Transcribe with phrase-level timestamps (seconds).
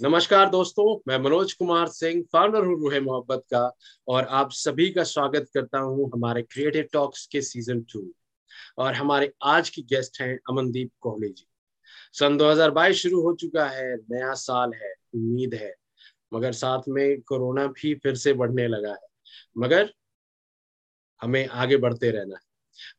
[0.00, 3.76] नमस्कार दोस्तों, मैं मनोज कुमार सिंह फाउंडर हूँ रूहे मोहब्बत का,
[4.08, 8.12] और आप सभी का स्वागत करता हूँ हमारे क्रिएटिव टॉक्स के सीज़न टू
[8.78, 11.46] और हमारे आज की गेस्ट हैं अमनदीप कोहली जी।
[12.12, 15.74] सन 2022 शुरू हो चुका है, नया साल है, उम्मीद है।
[16.34, 19.08] मगर साथ में कोरोना भी फिर से बढ़ने लगा है।
[19.58, 19.92] मगर
[21.22, 22.42] हमें आगे बढ़ते रहना है।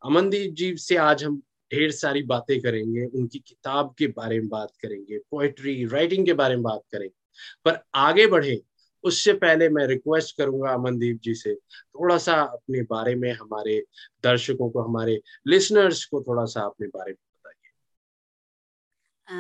[0.06, 1.42] अमनदीप जी से आज हम
[1.72, 6.56] ढेर सारी बातें करेंगे, उनकी किताब के बारे में बात करेंगे पोएट्री राइटिंग के बारे
[6.56, 7.18] में बात करेंगे।
[7.66, 8.62] पर आगे बढ़े,
[9.04, 13.86] उससे पहले मैं रिक्वेस्ट करूँगा अमनदीप जी से थोड़ा सा अपने बारे में, हमारे
[14.24, 17.68] दर्शकों को, हमारे लिसनर्स को थोड़ा सा अपने बारे में बताइए।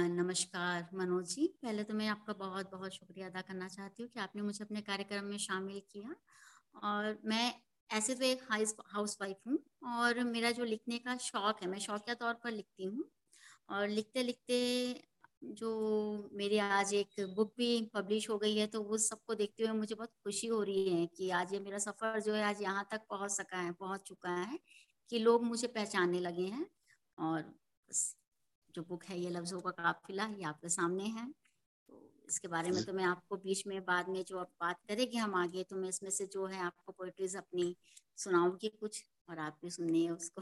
[0.10, 4.20] नमस्कार, मनोज जी। पहले तो मैं आपका बहुत बहुत शुक्रिया अदा करना चाहती हूँ कि
[4.20, 6.16] आपने मुझे अपने कार्यक्रम में शामिल किया।
[6.84, 7.54] और मैं
[7.90, 9.58] ऐसे तो एक हाउस हाउस वाइफ हूँ
[9.98, 13.04] और मेरा जो लिखने का शौक है, मैं शौकिया तौर पर लिखती हूँ
[13.70, 14.60] और लिखते लिखते
[15.54, 19.74] जो मेरी आज एक बुक भी पब्लिश हो गई है तो उस सबको देखते हुए
[19.74, 22.88] मुझे बहुत खुशी हो रही है कि आज ये मेरा सफ़र जो है, आज यहाँ
[22.92, 24.60] तक पहुँच सका है, पहुँच चुका है
[25.12, 26.66] कि लोग मुझे पहचानने लगे हैं
[27.18, 27.54] और
[28.76, 31.28] जो बुक है, ये लफ्ज़ों का काफिला ये आपके सामने है।
[32.30, 35.36] इसके बारे में तो मैं आपको बीच में बाद में जो आप बात करेंगे हम
[35.36, 37.76] आगे तो मैं इसमें से जो है आपको पोइट्रीज अपनी
[38.18, 40.42] सुनाऊँगी कुछ और आप भी सुनिए उसको।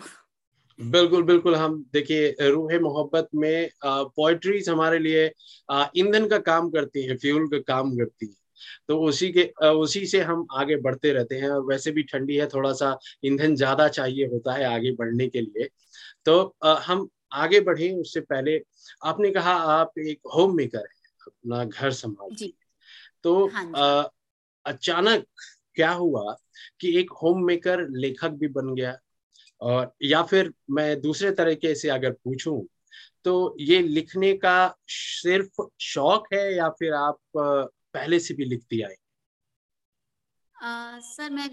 [0.79, 5.25] बिल्कुल बिल्कुल, हम देखिए, रूहे मोहब्बत में पोइट्रीज हमारे लिए
[5.97, 8.35] ईंधन का काम करती है फ्यूल का काम करती है।
[8.87, 12.47] तो उसी के उसी से हम आगे बढ़ते रहते हैं। और वैसे भी ठंडी है
[12.47, 15.67] थोड़ा सा ईंधन ज़्यादा चाहिए होता है आगे बढ़ने के लिए।
[16.25, 18.59] तो हम आगे बढ़े, उससे पहले
[19.05, 20.95] आपने कहा आप एक होम मेकर है।
[21.27, 22.35] अपना घर संभाल
[23.23, 23.65] तो हाँ
[24.65, 25.25] अचानक
[25.75, 26.35] क्या हुआ
[26.81, 28.97] कि एक होम मेकर लेखक भी बन गया
[29.61, 32.61] और या फिर मैं दूसरे तरीके से अगर पूछूँ
[33.25, 38.95] तो ये लिखने का सिर्फ़ शौक है या फिर आप पहले से भी लिखती आई
[41.01, 41.49] सर मैं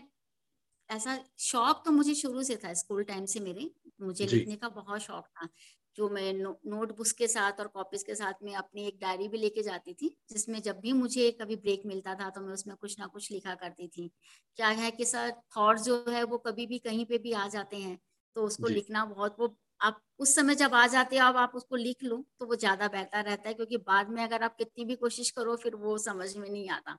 [0.91, 3.71] ऐसा शौक तो मुझे शुरू से था स्कूल टाइम से मेरे
[4.01, 5.49] मुझे लिखने का बहुत शौक था।
[5.97, 9.39] जो मैं नो, नोटबुक्स के साथ और कॉपीज के साथ में अपनी एक डायरी भी
[9.39, 12.99] लेके जाती थी जिसमें जब भी मुझे कभी ब्रेक मिलता था तो मैं उसमें कुछ
[13.01, 14.11] ना कुछ लिखा करती थी।
[14.59, 17.77] क्या है कि सर थॉट जो है वो कभी भी कहीं पे भी आ जाते
[17.79, 17.99] हैं
[18.37, 21.77] तो उसको लिखना बहुत वो आप उस समय जब आ जाते हो अब आप उसको
[21.77, 24.95] लिख लो तो वो ज़्यादा बेहतर रहता है क्योंकि बाद में अगर आप कितनी भी
[24.97, 26.99] कोशिश करो फिर वो समझ में नहीं आता।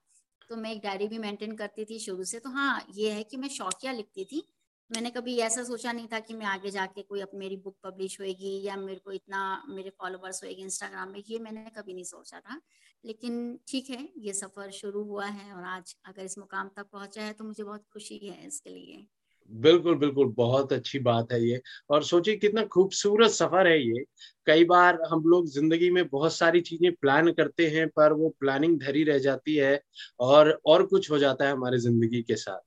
[0.50, 3.38] तो मैं एक डायरी भी मेंटेन करती थी शुरू से तो हाँ ये है कि
[3.38, 4.44] मैं शौकिया लिखती थी
[4.91, 8.19] मैंने कभी ऐसा सोचा नहीं था कि मैं आगे जाके कोई अब मेरी बुक पब्लिश
[8.19, 12.40] होएगी या मेरे को इतना, मेरे फॉलोअर्स होएगी इंस्टाग्राम में, ये मैंने कभी नहीं सोचा
[12.40, 12.59] था।
[13.03, 17.22] लेकिन ठीक है, ये सफ़र शुरू हुआ है और आज अगर इस मुकाम तक पहुँचा
[17.22, 19.06] है तो मुझे बहुत खुशी है इसके लिए।
[19.51, 24.03] बिल्कुल बिल्कुल, बहुत अच्छी बात है ये। और सोचिए कितना खूबसूरत सफ़र है ये।
[24.47, 28.79] कई बार हम लोग ज़िंदगी में बहुत सारी चीज़ें प्लान करते हैं पर वो प्लानिंग
[28.79, 29.79] धरी रह जाती है
[30.19, 32.59] और और कुछ हो जाता है हमारे ज़िंदगी के साथ।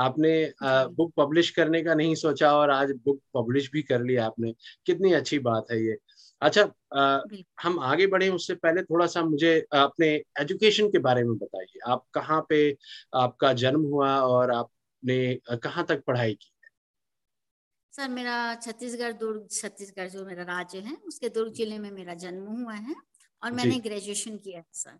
[0.00, 4.52] आपने बुक पब्लिश करने का नहीं सोचा और आज बुक पब्लिश भी कर लिया आपने।
[4.86, 5.96] कितनी अच्छी बात है ये।
[6.42, 6.62] अच्छा
[6.94, 7.20] आ,
[7.62, 10.06] हम आगे बढ़े उससे पहले थोड़ा सा मुझे अपने
[10.40, 12.76] एजुकेशन के बारे में बताइए। आप कहाँ पे
[13.16, 16.52] आपका जन्म हुआ और आपने कहाँ तक पढ़ाई की?
[17.92, 22.46] सर मेरा छत्तीसगढ़ दुर्ग छत्तीसगढ़ जो मेरा राज्य है उसके दुर्ग ज़िले में मेरा जन्म
[22.62, 22.94] हुआ है
[23.42, 24.98] और मैंने ग्रेजुएशन किया है सर।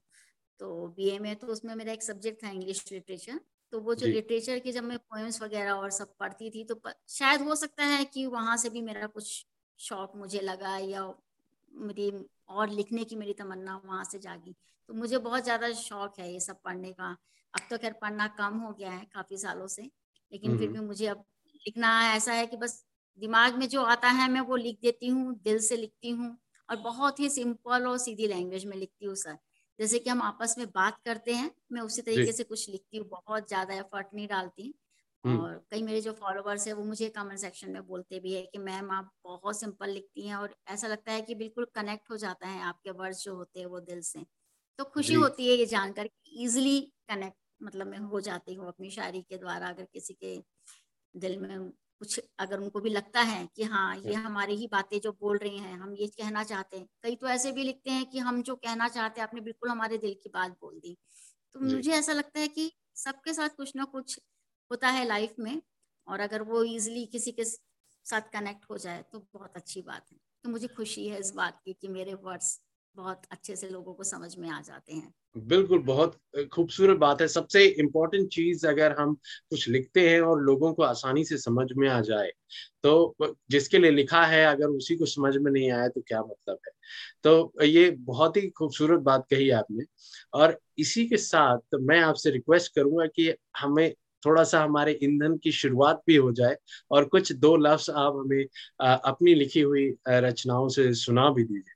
[0.60, 3.40] तो बीए में तो उसमें मेरा एक सब्जेक्ट था इंग्लिश लिटरेचर
[3.72, 6.92] तो वो जो लिटरेचर के जब मैं पोएम्स वगैरह और सब पढ़ती थी तो प,
[7.10, 9.46] शायद हो सकता है कि वहाँ से भी मेरा कुछ
[9.78, 11.04] शौक मुझे लगा या
[11.72, 12.10] मेरी
[12.50, 14.54] और लिखने की मेरी तमन्ना वहाँ से जागी।
[14.88, 17.16] तो मुझे बहुत ज़्यादा शौक है ये सब पढ़ने का।
[17.54, 19.82] अब तो खैर पढ़ना कम हो गया है काफ़ी सालों से
[20.32, 21.24] लेकिन फिर भी मुझे अब
[21.56, 22.84] लिखना ऐसा है कि बस
[23.18, 26.36] दिमाग में जो आता है मैं वो लिख देती हूँ दिल से लिखती हूँ
[26.68, 29.38] और बहुत ही सिंपल और सीधी लैंग्वेज में लिखती हूँ सर।
[29.80, 33.08] जैसे कि हम आपस में बात करते हैं मैं उसी तरीके से कुछ लिखती हूँ
[33.10, 34.74] बहुत ज़्यादा एफर्ट नहीं डालती।
[35.24, 38.58] और कई मेरे जो फॉलोवर्स है वो मुझे कमेंट सेक्शन में बोलते भी है कि
[38.60, 42.48] मैम आप बहुत सिंपल लिखती हैं। और ऐसा लगता है कि बिल्कुल कनेक्ट हो जाता
[42.48, 44.24] है आपके वर्ड्स जो होते हैं वो दिल से।
[44.78, 49.22] तो खुशी होती है ये जानकर इजिली कनेक्ट मतलब मैं हो जाती हूँ अपनी शायरी
[49.24, 50.36] के द्वारा अगर किसी के
[51.14, 51.56] दिल में
[52.00, 55.58] कुछ अगर उनको भी लगता है कि हाँ ये हमारी ही बातें जो बोल रही
[55.58, 58.56] हैं हम ये कहना चाहते हैं। कई तो ऐसे भी लिखते हैं कि हम जो
[58.58, 60.96] कहना चाहते हैं आपने बिल्कुल हमारे दिल की बात बोल दी।
[61.54, 64.18] तो मुझे ऐसा लगता है कि सबके साथ कुछ ना कुछ
[64.70, 65.60] होता है लाइफ में
[66.06, 70.18] और अगर वो इजिली किसी के साथ कनेक्ट हो जाए तो बहुत अच्छी बात है।
[70.44, 72.60] तो मुझे खुशी है इस बात की कि मेरे वर्ड्स
[72.94, 76.16] बहुत अच्छे से लोगों को समझ में आ जाते हैं। बिल्कुल, बहुत
[76.52, 79.14] खूबसूरत बात है। सबसे इम्पोर्टेंट चीज़ अगर हम
[79.50, 82.30] कुछ लिखते हैं और लोगों को आसानी से समझ में आ जाए
[82.84, 83.14] तो
[83.50, 86.72] जिसके लिए लिखा है, अगर उसी को समझ में नहीं आया तो क्या मतलब है?
[87.24, 89.84] तो ये बहुत ही खूबसूरत बात कही आपने।
[90.34, 93.92] और इसी के साथ मैं आपसे रिक्वेस्ट करूँगा कि हमें
[94.22, 96.56] थोड़ा सा हमारे ईंधन की शुरुआत भी हो जाए
[96.90, 98.44] और कुछ दो लफ्ज आप हमें
[98.82, 101.74] अपनी लिखी हुई रचनाओं से सुना भी दीजिए।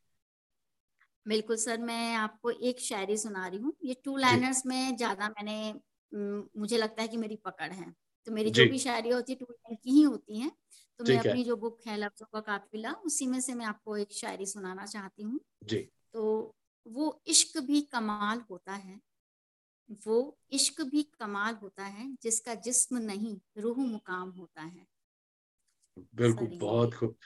[1.27, 5.57] बिल्कुल सर मैं आपको एक शायरी सुना रही हूँ। ये टू लाइनर्स में ज़्यादा मैंने
[6.59, 7.91] मुझे लगता है कि मेरी पकड़ है।
[8.27, 10.51] तो मेरी जो भी शायरी होती है टू लाइन की ही होती है।
[11.01, 14.13] तो मैं अपनी जो बुक है लफ्जों का काफिला उसी में से मैं आपको एक
[14.13, 15.41] शायरी सुनाना चाहती हूँ।
[16.15, 16.55] तो
[16.87, 19.01] वो इश्क भी कमाल होता है।
[20.01, 20.17] वो
[20.53, 24.87] इश्क भी कमाल होता है जिसका जिस्म नहीं रूह मुकाम होता है।
[26.15, 27.17] बिल्कुल बहुत खूब।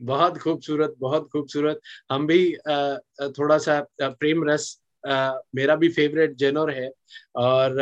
[0.00, 1.80] बहुत खूबसूरत बहुत खूबसूरत।
[2.12, 2.52] हम भी
[3.38, 4.76] थोड़ा सा प्रेम रस
[5.54, 6.90] मेरा भी फेवरेट जेनर है
[7.36, 7.80] और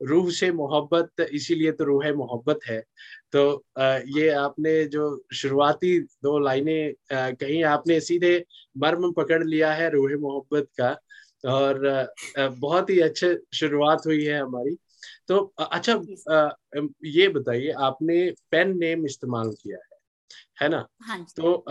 [0.00, 2.80] रूह से मोहब्बत इसीलिए तो रूह मोहब्बत है।
[3.32, 3.42] तो
[4.18, 5.04] ये आपने जो
[5.34, 8.32] शुरुआती दो लाइनें कहीं आपने सीधे
[8.78, 10.90] मर्म पकड़ लिया है रूह मोहब्बत का
[11.50, 12.08] और
[12.38, 14.76] बहुत ही अच्छे शुरुआत हुई है हमारी।
[15.28, 15.92] तो अच्छा
[17.06, 19.89] ये बताइए आपने पेन नेम इस्तेमाल किया है।
[20.60, 20.86] है ना?
[21.00, 21.64] हाँ तो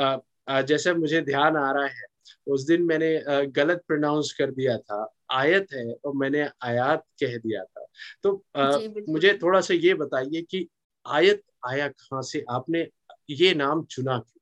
[0.64, 2.06] जैसे मुझे ध्यान आ रहा है
[2.48, 3.10] उस दिन मैंने
[3.52, 7.86] गलत प्रोनाउंस कर दिया था आयत है और मैंने आयात कह दिया था।
[8.24, 8.44] तो
[9.10, 10.68] मुझे थोड़ा सा ये बताइए कि
[11.06, 12.44] आयत आया कहाँ से?
[12.50, 12.88] आपने
[13.30, 14.36] ये नाम चुना क्यों?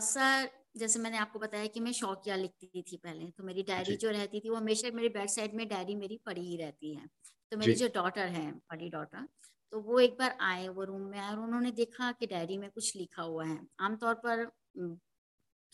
[0.00, 4.10] सर जैसे मैंने आपको बताया कि मैं शौकिया लिखती थी पहले तो मेरी डायरी जो।
[4.10, 7.06] रहती थी वो हमेशा मेरी बेड साइड में डायरी मेरी पड़ी ही रहती है।
[7.52, 9.26] तो मेरी जो। डॉटर है बड़ी डॉटर
[9.72, 12.70] तो वो एक बार आए वो रूम में आए और उन्होंने देखा कि डायरी में
[12.70, 14.44] कुछ लिखा हुआ है। आमतौर पर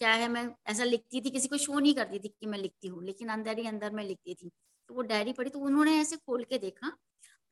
[0.00, 2.88] क्या है मैं ऐसा लिखती थी किसी को शो नहीं करती थी कि मैं लिखती
[2.88, 4.50] हूँ लेकिन अंदर ही अंदर मैं लिखती थी।
[4.91, 6.93] तो वो डायरी पढ़ी तो उन्होंने ऐसे खोल के देखा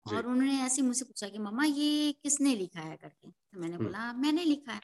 [0.06, 2.96] और उन्होंने ऐसे मुझसे पूछा कि मम्मा ये किसने लिखा है?
[2.96, 4.80] करके। तो मैंने बोला मैंने लिखा है।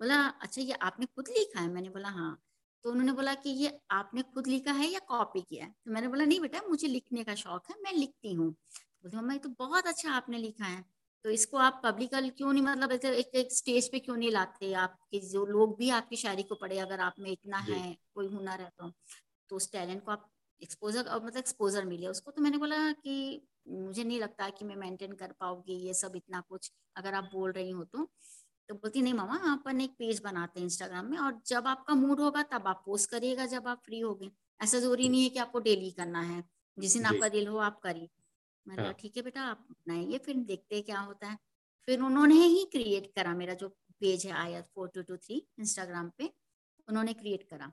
[0.00, 1.68] बोला अच्छा ये आपने खुद लिखा है?
[1.68, 2.38] मैंने बोला हाँ।
[2.84, 5.70] तो उन्होंने बोला कि ये आपने खुद लिखा है या कॉपी किया है?
[5.72, 9.32] तो मैंने बोला नहीं बेटा मुझे लिखने का शौक है मैं लिखती हूँ। बोलती मम्मा
[9.34, 10.84] ये तो बहुत अच्छा आपने लिखा है।
[11.24, 14.72] तो इसको आप पब्लिकल क्यों नहीं मतलब ऐसे एक, एक स्टेज पे क्यों नहीं लाते
[14.74, 18.60] आपके जो लोग भी आपकी शायरी को पढ़े अगर आप में इतना है कोई हुनर
[18.60, 18.92] है तो।
[19.50, 20.28] तो उस टैलेंट को आप
[20.62, 23.16] एक्सपोजर मतलब एक्सपोजर मिले। उसको तो मैंने बोला कि
[23.68, 27.52] मुझे नहीं लगता कि मैं मेंटेन कर पाऊँगी ये सब इतना कुछ अगर आप बोल
[27.52, 28.08] रही हो तो।
[28.68, 32.20] तो बोलती नहीं मामा अपन एक पेज बनाते हैं इंस्टाग्राम में और जब आपका मूड
[32.20, 34.30] होगा तब आप पोस्ट करिएगा जब आप फ्री होगे।
[34.60, 36.42] ऐसा ज़रूरी नहीं है कि आपको डेली करना है।
[36.78, 38.08] जिस दिन आपका दिल हो आप करिए।
[38.66, 41.38] मैंने हाँ। कहा ठीक है बेटा आप बनाइए फिर देखते हैं क्या होता है।
[41.88, 43.68] फिर उन्होंने ही क्रिएट करा मेरा जो
[44.00, 46.30] पेज है आयत four two two three Instagram पे
[46.88, 47.66] उन्होंने क्रिएट करा।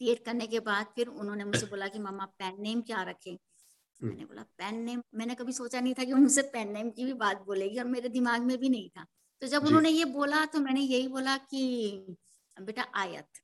[0.00, 3.30] क्रिएट करने के बाद फिर उन्होंने मुझसे बोला कि मामा पेन नेम क्या रखे?
[3.30, 7.04] हम्म। मैंने बोला पेन नेम मैंने कभी सोचा नहीं था कि मुझसे पेन नेम की
[7.04, 9.06] भी बात बोलेगी और मेरे दिमाग में भी नहीं था।
[9.42, 12.16] तो जब उन्होंने ये बोला तो मैंने यही बोला कि
[12.56, 13.40] बेटा आयत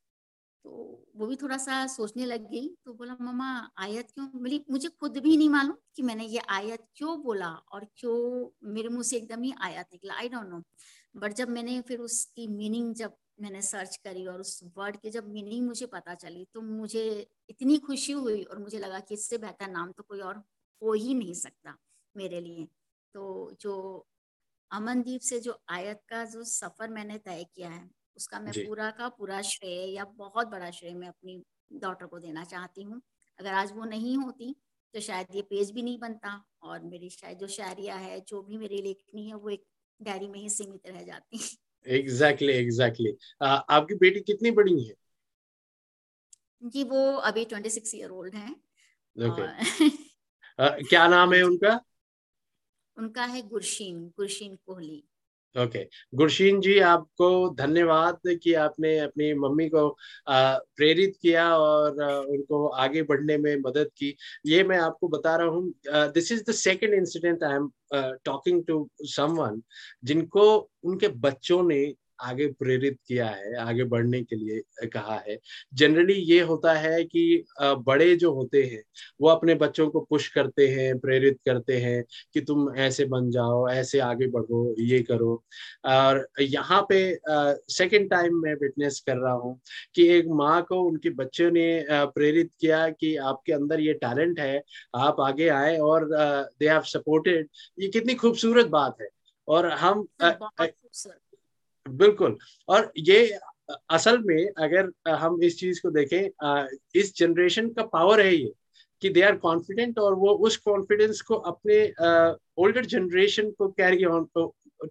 [0.67, 0.73] तो
[1.17, 3.49] वो भी थोड़ा सा सोचने लग गई। तो बोला, मम्मा,
[3.79, 4.29] आयत क्यों?
[4.37, 8.17] मिली मुझे खुद भी नहीं मालूम कि मैंने ये आयत क्यों बोला और क्यों
[8.75, 10.63] मेरे मुँह से एकदम ही आयत निकला। आई डोंट नो
[11.15, 15.29] बट जब मैंने फिर उसकी मीनिंग जब मैंने सर्च करी और उस वर्ड की जब
[15.29, 17.05] मीनिंग मुझे पता चली तो मुझे
[17.51, 20.43] इतनी खुशी हुई और मुझे लगा कि इससे बेहतर नाम तो कोई और
[20.83, 21.77] हो ही नहीं सकता
[22.15, 22.67] मेरे लिए।
[23.15, 23.75] तो जो
[24.71, 29.09] अमनदीप से जो आयत का जो सफ़र मैंने तय किया है उसका मैं पूरा का
[29.09, 31.43] पूरा श्रेय या बहुत बड़ा श्रेय मैं अपनी
[31.73, 33.03] डॉटर को देना चाहती हूँ।
[33.39, 34.57] अगर आज वो नहीं होती
[34.95, 38.59] तो शायद ये पेज भी नहीं बनता और मेरी शायद जो शायरिया है जो भी
[38.59, 39.65] मेरी लेखनी है वो एक
[40.03, 41.41] डायरी में ही सीमित रह जाती
[41.87, 44.95] एग्जैक्टली एग्जैक्टली आपकी बेटी कितनी बड़ी है?
[46.63, 48.57] जी वो अभी ट्वेंटी सिक्स ईयर ओल्ड है।
[49.19, 49.91] Okay.
[50.61, 51.81] uh, क्या नाम है उनका?
[52.99, 55.05] उनका है गुरशीन गुरशीन कोहली।
[55.57, 55.83] ओके.
[56.15, 59.89] गुरशीन जी, आपको धन्यवाद कि आपने अपनी मम्मी को
[60.29, 64.15] प्रेरित किया और उनको आगे बढ़ने में मदद की
[64.47, 65.73] ये मैं आपको बता रहा हूँ
[66.13, 67.71] this is the second incident I am
[68.25, 69.63] talking to someone
[70.05, 70.47] जिनको
[70.85, 71.85] उनके बच्चों ने
[72.21, 75.39] आगे प्रेरित किया है आगे बढ़ने के लिए कहा है।
[75.75, 78.83] जनरली ये होता है कि बड़े जो होते हैं
[79.21, 82.03] वो अपने बच्चों को पुश करते हैं प्रेरित करते हैं
[82.35, 85.35] कि तुम ऐसे बन जाओ ऐसे आगे बढ़ो ये करो।
[85.87, 86.99] और यहाँ पे
[87.73, 89.59] सेकेंड टाइम मैं विटनेस कर रहा हूँ
[89.95, 94.63] कि एक माँ को उनके बच्चों ने प्रेरित किया कि आपके अंदर ये टैलेंट है
[94.97, 99.09] आप आगे आए और दे हैव सपोर्टेड ये कितनी खूबसूरत बात है।
[99.49, 100.07] और हम
[101.89, 102.37] बिल्कुल।
[102.69, 103.39] और ये
[103.91, 108.53] असल में अगर हम इस चीज़ को देखें इस जनरेशन का पावर है ये
[109.03, 111.79] कि दे आर कॉन्फिडेंट और वो उस कॉन्फिडेंस को अपने
[112.59, 114.27] ओल्डर जनरेशन को कैरी ऑन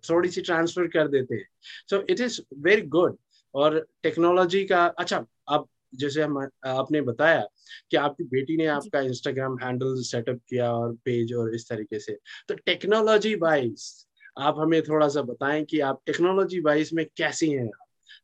[0.10, 1.48] थोड़ी सी ट्रांसफ़र कर देते हैं।
[1.90, 3.18] So it is very good
[3.54, 6.38] और टेक्नोलॉजी का अच्छा अब जैसे हम
[6.68, 7.46] आपने बताया
[7.92, 12.18] कि आपकी बेटी ने आपका इंस्टाग्राम हैंडल सेटअप किया और पेज और इस तरीके से।
[12.50, 13.86] तो टेक्नोलॉजी वाइज
[14.38, 17.70] आप हमें थोड़ा सा बताएँ कि आप टेक्नोलॉजी वाइज में कैसी हैं?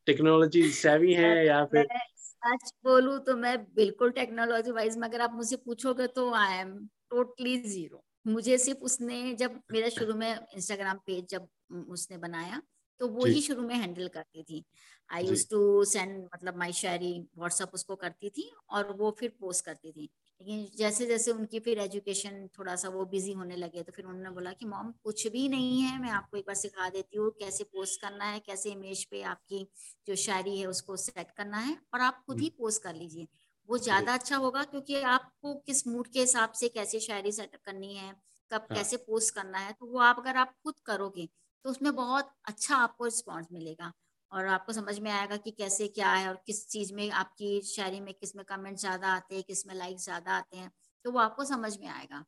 [0.06, 1.88] टेक्नोलॉजी सेवी हैं या फिर
[2.18, 6.78] सच बोलू तो मैं बिल्कुल टेक्नोलॉजी वाइज में अगर आप मुझे पूछोगे तो आई एम
[7.10, 11.48] टोटली ज़ीरो मुझे सिर्फ़ उसने जब मेरा शुरू में इंस्टाग्राम पेज जब
[11.90, 12.62] उसने बनाया
[13.00, 14.64] तो वो ही शुरू में हैंडल करती थी।
[15.10, 19.66] आई यूज़ टू सेंड मतलब माई शायरी व्हाट्सअप उसको करती थी और वो फिर पोस्ट
[19.66, 20.10] करती थी।
[20.42, 24.30] लेकिन जैसे जैसे उनकी फिर एजुकेशन थोड़ा सा वो बिज़ी होने लगे तो फिर उन्होंने
[24.32, 27.64] बोला कि मॉम कुछ भी नहीं है मैं आपको एक बार सिखा देती हूँ कैसे
[27.66, 29.66] पोस्ट करना है कैसे इमेज पे आपकी
[30.08, 33.28] जो शायरी है उसको सेट करना है और आप खुद ही पोस्ट कर लीजिए।
[33.70, 37.94] वो ज़्यादा अच्छा होगा क्योंकि आपको किस मूड के हिसाब से कैसे शायरी सेट करनी
[37.96, 38.14] है
[38.52, 38.72] कब हाँ.
[38.74, 41.26] कैसे पोस्ट करना है तो वो आप अगर आप खुद करोगे
[41.66, 43.92] तो उसमें बहुत अच्छा आपको रिस्पॉन्स मिलेगा।
[44.32, 48.00] और आपको समझ में आएगा कि कैसे क्या है और किस चीज़ में आपकी शायरी
[48.02, 50.72] में किसमें कमेंट ज़्यादा आते हैं, किसमें लाइक ज़्यादा आते हैं
[51.06, 52.24] तो वो आपको समझ में आएगा।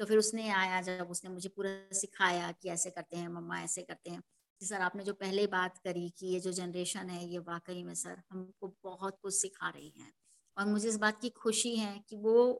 [0.00, 3.82] तो फिर उसने आया, जब उसने मुझे पूरा सिखाया कि ऐसे करते हैं, मम्मा ऐसे
[3.82, 4.20] करते हैं,
[4.60, 7.94] कि सर आपने जो पहले बात करी कि ये जो जनरेशन है, ये वाकई में
[7.96, 10.12] सर हमको बहुत कुछ सिखा रही है।
[10.56, 12.52] और मुझे इस बात की खुशी है कि वो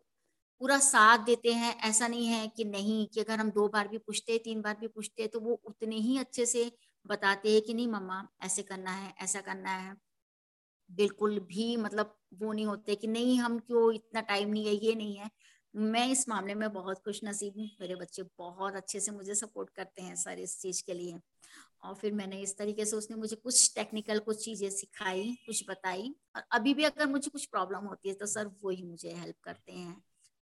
[0.60, 3.98] पूरा साथ देते हैं, ऐसा नहीं है कि नहीं, कि अगर हम दो बार भी
[3.98, 6.70] पूछते, तीन बार भी पूछते तो वो उतने ही अच्छे से
[7.04, 9.96] बताते हैं कि नहीं, मम्मा, ऐसे करना है, ऐसा करना है।
[10.90, 14.94] बिल्कुल भी मतलब वो नहीं होते कि नहीं, हम क्यों इतना टाइम नहीं है, ये
[14.94, 15.30] नहीं है?
[15.74, 19.70] मैं इस मामले में बहुत खुश नसीब हूँ। मेरे बच्चे बहुत अच्छे से मुझे सपोर्ट
[19.70, 21.20] करते हैं सर इस चीज़ के लिए।
[21.84, 26.14] और फिर मैंने इस तरीके से उसने मुझे कुछ टेक्निकल कुछ चीज़ें सिखाई, कुछ बताई।
[26.36, 29.36] और अभी भी अगर मुझे कुछ प्रॉब्लम होती है तो सर वो ही मुझे हेल्प
[29.44, 30.02] करते हैं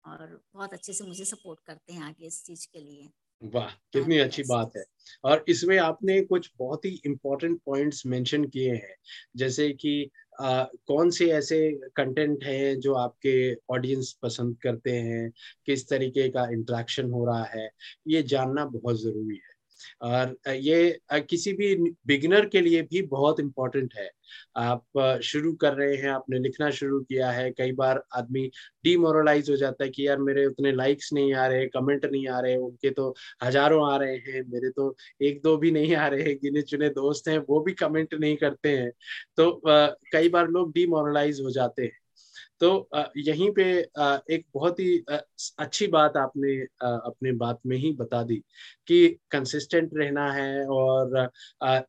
[0.04, 3.11] और बहुत अच्छे से मुझे सपोर्ट करते हैं आगे इस चीज़ के लिए।
[3.43, 4.83] वाह कितनी अच्छी बात है।
[5.25, 8.95] और इसमें आपने कुछ बहुत ही इम्पोर्टेंट पॉइंट्स मेंशन किए हैं।
[9.37, 11.59] जैसे कि आ, कौन से ऐसे
[11.97, 13.35] कंटेंट हैं जो आपके
[13.71, 15.31] ऑडियंस पसंद करते हैं?
[15.67, 17.71] किस तरीके का इंट्रैक्शन हो रहा है?
[18.09, 19.51] ये जानना बहुत ज़रूरी है।
[20.03, 21.75] और ये किसी भी
[22.07, 24.11] बिगिनर के लिए भी बहुत इम्पोर्टेंट है।
[24.59, 28.47] आप शुरू कर रहे हैं, आपने लिखना शुरू किया है, कई बार आदमी
[28.85, 32.41] डीमोरलाइज हो जाता है कि यार मेरे उतने लाइक्स नहीं आ रहे कमेंट नहीं आ
[32.41, 36.23] रहे, उनके तो हज़ारों आ रहे हैं, मेरे तो एक दो भी नहीं आ रहे
[36.23, 38.91] हैं, गिने चुने दोस्त हैं, वो भी कमेंट नहीं करते हैं।
[39.37, 42.01] तो कई बार लोग डीमोरलाइज हो जाते हैं।
[42.62, 42.88] तो
[43.19, 43.64] यहीं पे
[44.35, 44.99] एक बहुत ही
[45.59, 46.52] अच्छी बात आपने
[46.85, 48.37] अपने बात में ही बता दी
[48.88, 51.28] कि कंसिस्टेंट रहना है और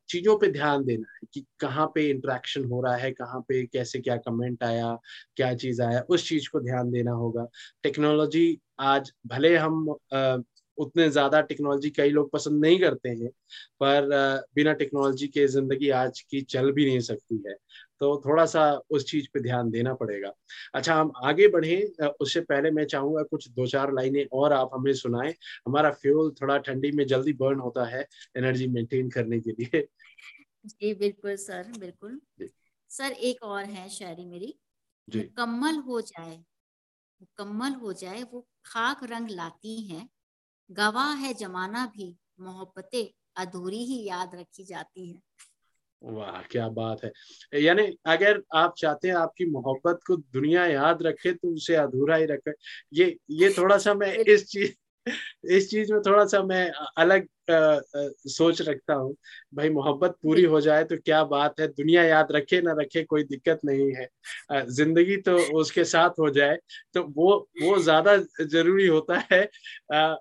[0.08, 3.98] चीज़ों पे ध्यान देना है कि कहाँ पे इंट्रैक्शन हो रहा है, कहाँ पे कैसे
[4.00, 4.94] क्या कमेंट आया,
[5.36, 7.46] क्या चीज़ आया, उस चीज़ को ध्यान देना होगा।
[7.82, 9.86] टेक्नोलॉजी आज भले हम
[10.78, 13.28] उतने ज़्यादा टेक्नोलॉजी कई लोग पसंद नहीं करते हैं,
[13.80, 14.08] पर
[14.56, 17.54] बिना टेक्नोलॉजी के ज़िंदगी आज की चल भी नहीं सकती है।
[18.00, 20.32] तो थोड़ा सा उस चीज़ पे ध्यान देना पड़ेगा।
[20.74, 21.76] अच्छा हम आगे बढ़े
[22.20, 25.34] उससे पहले मैं चाहूँगा कुछ दो चार लाइनें और आप हमें सुनाएँ।
[25.66, 29.86] हमारा फ्यूल थोड़ा ठंडी में जल्दी बर्न होता है एनर्जी मेंटेन करने के लिए।
[30.66, 32.20] जी बिल्कुल सर बिल्कुल।
[32.90, 34.54] सर एक और है शायरी मेरी।
[35.08, 36.36] मुकम्मल हो जाए
[37.20, 40.08] मुकम्मल हो जाए वो खाक रंग लाती है।
[40.70, 45.20] गवाह है जमाना भी मोहब्बतें अधूरी ही याद रखी जाती है।
[46.02, 47.10] वाह क्या बात है।
[47.62, 52.24] यानी अगर आप चाहते हैं आपकी मोहब्बत को दुनिया याद रखे तो उसे अधूरा ही
[52.26, 52.52] रखे।
[52.92, 54.72] ये ये थोड़ा सा मैं इस चीज़
[55.52, 57.80] इस चीज़ में थोड़ा सा मैं अलग आ, आ,
[58.28, 59.14] सोच रखता हूँ।
[59.54, 63.24] भाई मोहब्बत पूरी हो जाए तो क्या बात है। दुनिया याद रखे ना रखे कोई
[63.24, 64.08] दिक्कत नहीं है।
[64.68, 66.56] ज़िंदगी तो उसके साथ हो जाए
[66.94, 69.42] तो वो वो ज़्यादा ज़रूरी होता है।
[69.94, 70.14] आ,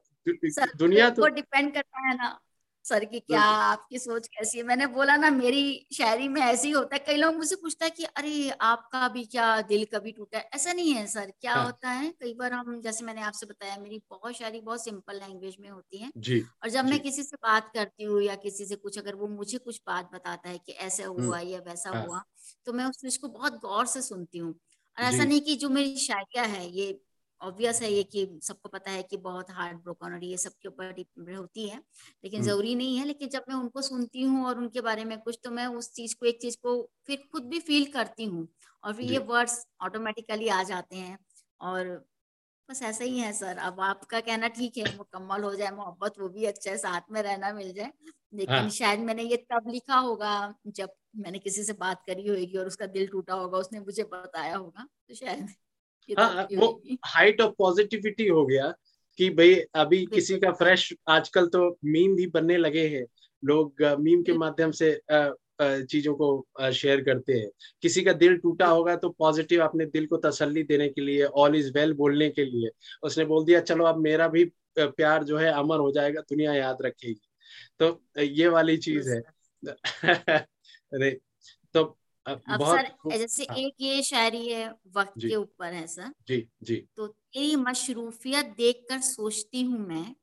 [0.78, 2.40] दुनिया तो डिपेंड करता है ना।
[2.86, 5.62] सर की क्या आपकी सोच कैसी है मैंने बोला ना मेरी
[5.94, 9.24] शायरी में ऐसे ही होता है कई लोग मुझसे पूछता है कि अरे आपका भी
[9.26, 11.66] क्या दिल कभी टूटा है ऐसा नहीं है सर क्या हाँ.
[11.66, 15.56] होता है कई बार हम जैसे मैंने आपसे बताया मेरी बहुत शायरी बहुत सिंपल लैंग्वेज
[15.60, 16.90] में होती है जी, और जब जी.
[16.90, 20.10] मैं किसी से बात करती हूँ या किसी से कुछ अगर वो मुझे कुछ बात
[20.14, 22.02] बताता है कि ऐसा। हुआ या वैसा हाँ.
[22.02, 22.22] हुआ
[22.66, 24.54] तो मैं उस चीज़ को बहुत गौर से सुनती हूँ
[24.98, 26.92] और ऐसा नहीं कि जो मेरी शायरिया है ये
[27.44, 31.34] ऑब्वियस है ये कि सबको पता है कि बहुत हार्ड ब्रोकन और ये सबके ऊपर
[31.34, 34.82] होती है लेकिन हम्म। ज़रूरी नहीं है लेकिन जब मैं उनको सुनती हूँ और उनके
[34.82, 37.86] बारे में कुछ तो मैं उस चीज़ को एक चीज़ को फिर खुद भी फील
[37.94, 38.48] करती हूँ
[38.84, 41.18] और फिर ये वर्ड्स ऑटोमेटिकली आ जाते हैं
[41.62, 41.94] और
[42.70, 46.30] बस ऐसा ही है सर अब आपका कहना ठीक है मुकम्मल हो जाए मोहब्बत वो
[46.30, 47.92] भी अच्छा है साथ में रहना मिल जाए
[48.34, 50.34] लेकिन हाँ। शायद मैंने ये तब लिखा होगा
[50.70, 54.56] जब मैंने किसी से बात करी होगी और उसका दिल टूटा होगा उसने मुझे बताया
[54.56, 55.48] होगा तो शायद
[56.10, 58.74] हाँ वो हाइट ऑफ़ पॉजिटिविटी हो गया
[59.20, 63.06] कि भाई अभी किसी का फ्रेश आजकल तो मीम भी बनने लगे हैं।
[63.44, 64.92] लोग मीम के माध्यम से
[65.62, 67.50] चीज़ों को शेयर करते हैं।
[67.82, 71.56] किसी का दिल टूटा होगा तो पॉजिटिव अपने दिल को तसल्ली देने के लिए ऑल
[71.56, 72.70] इज़ वेल बोलने के लिए।
[73.04, 74.46] उसने बोल दिया चलो अब मेरा भी
[74.80, 77.22] प्यार जो है अमर हो जाएगा दुनिया याद रखेगी।
[77.80, 79.22] तो ये वाली चीज़ है।
[80.94, 81.12] अरे
[81.76, 81.84] तो
[82.26, 86.76] अब सर जैसे हाँ। एक ये शायरी है वक्त के ऊपर है सर जी जी।
[86.98, 90.16] तो तेरी मशरूफियत देखकर सोचती हूँ मैं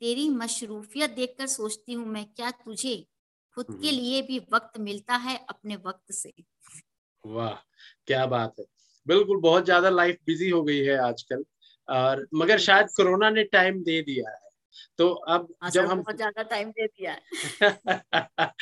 [0.00, 3.06] तेरी मशरूफियत देखकर सोचती हूँ मैं क्या तुझे
[3.56, 6.32] खुद के हम्म। लिए भी वक्त मिलता है अपने वक्त से?
[7.24, 7.54] वाह
[8.06, 8.64] क्या बात है।
[9.06, 11.44] बिल्कुल बहुत ज़्यादा लाइफ बिज़ी हो गई है आजकल
[11.88, 14.47] और मगर शायद कोरोना ने टाइम दे दिया है।
[14.98, 17.16] तो अब जब हम बहुत ज़्यादा टाइम दे दिया।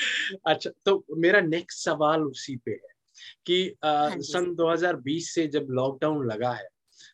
[0.46, 2.94] अच्छा तो मेरा नेक्स्ट सवाल उसी पे है
[3.46, 6.68] कि आ, हाँ सन 2020 से जब लॉकडाउन लगा है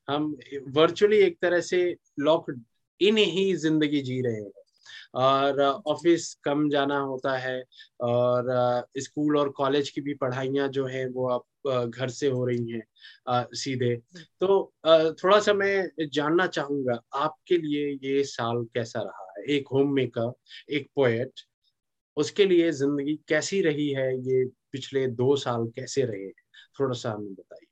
[0.09, 0.37] हम
[0.69, 2.47] वर्चुअली एक तरह से लॉक
[3.01, 4.62] इन ही ज़िंदगी जी रहे हैं।
[5.17, 7.63] और ऑफ़िस कम जाना होता है
[8.03, 8.53] और
[8.99, 11.45] स्कूल और कॉलेज की भी पढ़ाइयाँ जो है वो अब
[11.89, 13.95] घर से हो रही हैं सीधे।
[14.41, 14.73] तो
[15.15, 19.45] थोड़ा सा मैं जानना चाहूँगा, आपके लिए ये साल कैसा रहा है?
[19.49, 20.33] एक होम मेकर
[20.71, 21.41] एक पोएट
[22.17, 24.13] उसके लिए ज़िंदगी कैसी रही है?
[24.21, 26.31] ये पिछले दो साल कैसे रहे
[26.81, 27.67] थोड़ा सा हमें बताइए।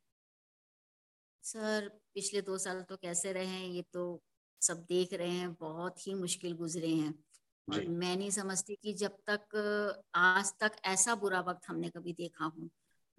[1.44, 4.20] सर, पिछले दो साल तो कैसे रहे हैं, ये तो
[4.60, 7.14] सब देख रहे हैं बहुत ही मुश्किल गुजरे हैं।
[7.68, 9.56] और मैं नहीं समझती कि जब तक
[10.16, 12.68] आज तक ऐसा बुरा वक्त हमने कभी देखा हो।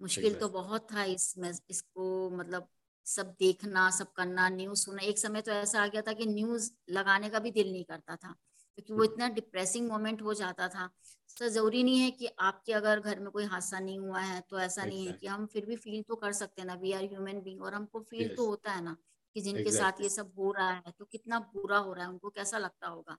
[0.00, 2.68] मुश्किल तो बहुत था इसमें इसको मतलब
[3.06, 6.70] सब देखना सब करना न्यूज़ सुनना। एक समय तो ऐसा आ गया था कि न्यूज़
[6.90, 8.32] लगाने का भी दिल नहीं करता था
[8.78, 10.88] क्योंकि वो इतना डिप्रेसिंग मोमेंट हो जाता था।
[11.30, 14.58] सर ज़रूरी नहीं है कि आपके अगर घर में कोई हादसा नहीं हुआ है तो
[14.60, 17.04] ऐसा नहीं है कि हम फिर भी फील तो कर सकते हैं ना वी आर
[17.04, 18.96] ह्यूमन बींग और हमको फील तो होता है ना।
[19.34, 19.80] कि जिनके exactly.
[19.80, 22.88] साथ ये सब हो रहा है तो कितना बुरा हो रहा है उनको कैसा लगता
[22.88, 23.16] होगा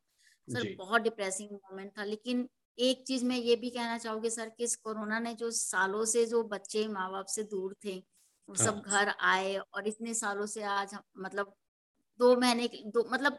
[0.47, 4.63] सर बहुत डिप्रेसिंग मोमेंट था लेकिन एक चीज़ मैं ये भी कहना चाहूँगी सर कि
[4.63, 7.97] इस कोरोना ने जो सालों से जो बच्चे माँ बाप से दूर थे
[8.49, 11.53] वो सब हाँ। घर आए और इतने सालों से आज मतलब
[12.19, 13.37] दो महीने दो मतलब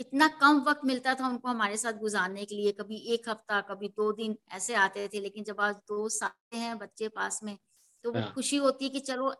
[0.00, 3.88] इतना कम वक्त मिलता था उनको हमारे साथ गुजारने के लिए कभी एक हफ़्ता कभी
[3.88, 7.56] दो दिन ऐसे आते थे लेकिन जब आज दो साल हैं बच्चे पास में
[8.04, 9.34] तो वो हाँ। खुशी होती है कि चलो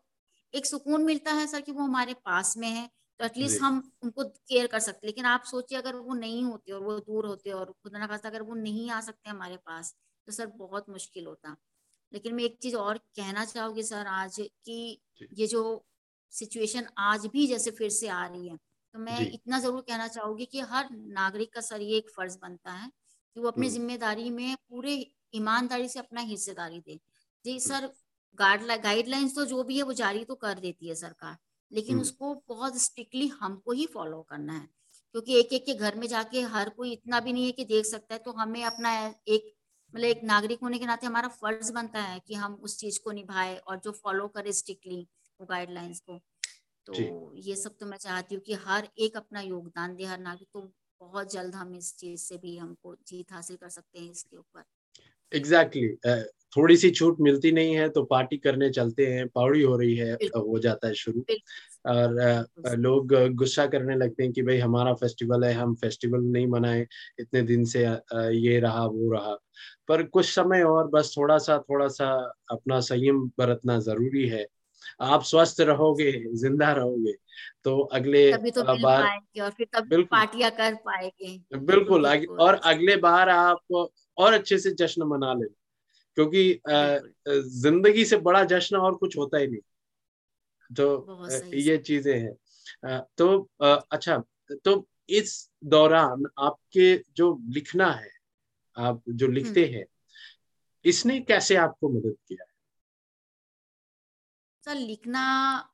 [0.55, 2.89] एक सुकून मिलता है सर कि वो हमारे पास में है
[3.21, 6.83] तो एटलीस्ट हम उनको केयर कर सकते लेकिन आप सोचिए अगर वो नहीं होते और
[6.83, 9.95] वो दूर होते और खुदा ना खासा अगर वो नहीं आ सकते हमारे पास
[10.29, 11.57] तो सर बहुत मुश्किल होता।
[12.13, 14.77] लेकिन मैं एक चीज़ और कहना चाहूँगी सर आज कि
[15.35, 15.63] ये जो
[16.33, 20.45] सिचुएशन आज भी जैसे फिर से आ रही है तो मैं इतना ज़रूर कहना चाहूँगी
[20.47, 24.31] कि हर नागरिक का सर ये एक फ़र्ज़ बनता है कि वो अपनी हम्म। ज़िम्मेदारी
[24.31, 24.95] में पूरे
[25.35, 26.99] ईमानदारी से अपना हिस्सेदारी दे।
[27.45, 27.91] जी सर
[28.39, 31.37] गाइडलाइंस तो जो भी है वो जारी तो कर देती है सरकार
[31.73, 34.69] लेकिन हम्म। उसको बहुत स्ट्रिक्टली हमको ही फॉलो करना है
[35.15, 37.87] क्योंकि एक एक के घर में जाके हर कोई इतना भी नहीं है कि देख
[37.87, 38.95] सकता है तो हमें अपना
[39.29, 39.53] एक
[39.95, 43.13] मतलब एक नागरिक होने के नाते हमारा फ़र्ज़ बनता है कि हम उस चीज़ को
[43.13, 45.07] निभाए और जो फॉलो करे स्ट्रिक्टली
[45.41, 46.21] वो गाइडलाइंस को।
[46.87, 46.95] तो
[47.37, 50.61] ये सब तो मैं चाहती हूँ कि हर एक अपना योगदान दे हर नागरिक तो
[51.01, 54.65] बहुत जल्द हम इस चीज़ से भी हमको जीत हासिल कर सकते हैं इसके ऊपर।
[55.33, 56.19] Exactly exactly.
[56.19, 56.25] uh,
[56.57, 60.13] थोड़ी सी छूट मिलती नहीं है तो पार्टी करने चलते हैं पौड़ी हो रही है
[60.15, 61.25] हो जाता है शुरू।
[61.87, 66.47] और uh, लोग गुस्सा करने लगते हैं कि भाई हमारा फेस्टिवल है हम फेस्टिवल नहीं
[66.47, 66.87] मनाए
[67.21, 69.37] इतने दिन से uh, ये रहा वो रहा।
[69.89, 74.47] पर कुछ समय और बस थोड़ा सा थोड़ा सा अपना संयम बरतना ज़रूरी है।
[75.01, 77.13] आप स्वस्थ रहोगे ज़िंदा रहोगे
[77.65, 79.03] तो अगले तभी तो बार
[79.43, 82.07] और फिर तब पार्टियाँ कर पाएँगे। बिल्कुल।
[82.41, 83.59] और अगले बार आप
[84.19, 85.47] और अच्छे से जश्न मना ले।
[86.17, 86.61] क्योंकि
[87.63, 89.61] ज़िंदगी से बड़ा जश्न और कुछ होता ही नहीं।
[90.71, 93.49] तो ये चीज़ें हैं। तो
[93.93, 94.23] अच्छा
[94.65, 98.11] तो इस दौरान आपके जो लिखना है
[98.77, 99.85] आप जो लिखते हम्म। हैं
[100.85, 102.45] इसने कैसे आपको मदद किया?
[102.45, 102.53] है
[104.65, 105.21] सर लिखना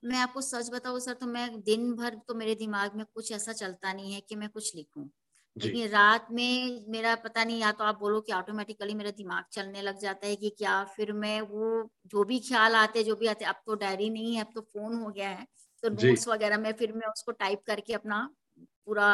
[0.04, 3.52] मैं आपको सच बताऊँ सर तो मैं दिन भर तो मेरे दिमाग में कुछ ऐसा
[3.52, 5.08] चलता नहीं है कि मैं कुछ लिखूं।
[5.56, 9.82] लेकिन रात में मेरा पता नहीं या तो आप बोलो कि ऑटोमेटिकली मेरा दिमाग चलने
[9.82, 13.44] लग जाता है कि क्या फिर मैं वो जो भी ख्याल आते जो भी आते
[13.44, 15.46] अब तो डायरी नहीं है अब तो फ़ोन हो गया है
[15.82, 18.28] तो नोट्स वगैरह में फिर मैं उसको टाइप करके अपना
[18.86, 19.06] पूरा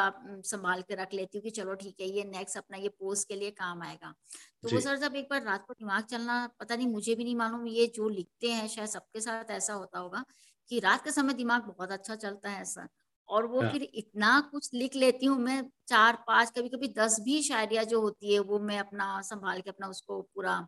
[0.44, 3.37] संभाल के रख लेती हूँ कि चलो ठीक है ये नेक्स्ट अपना ये पोस्ट के
[3.37, 4.14] लिए काम आएगा।
[4.62, 7.37] तो वो सर जब एक बार रात को दिमाग चलना पता नहीं मुझे भी नहीं
[7.37, 10.25] मालूम ये जो लिखते हैं शायद सबके साथ ऐसा होता होगा
[10.70, 12.88] कि रात के समय दिमाग बहुत अच्छा चलता है सर
[13.29, 13.73] और वो हाँ.
[13.73, 18.01] फिर इतना कुछ लिख लेती हूँ मैं चार पाँच कभी कभी दस भी शायरिया जो
[18.01, 20.59] होती है वो मैं अपना संभाल के अपना उसको पूरा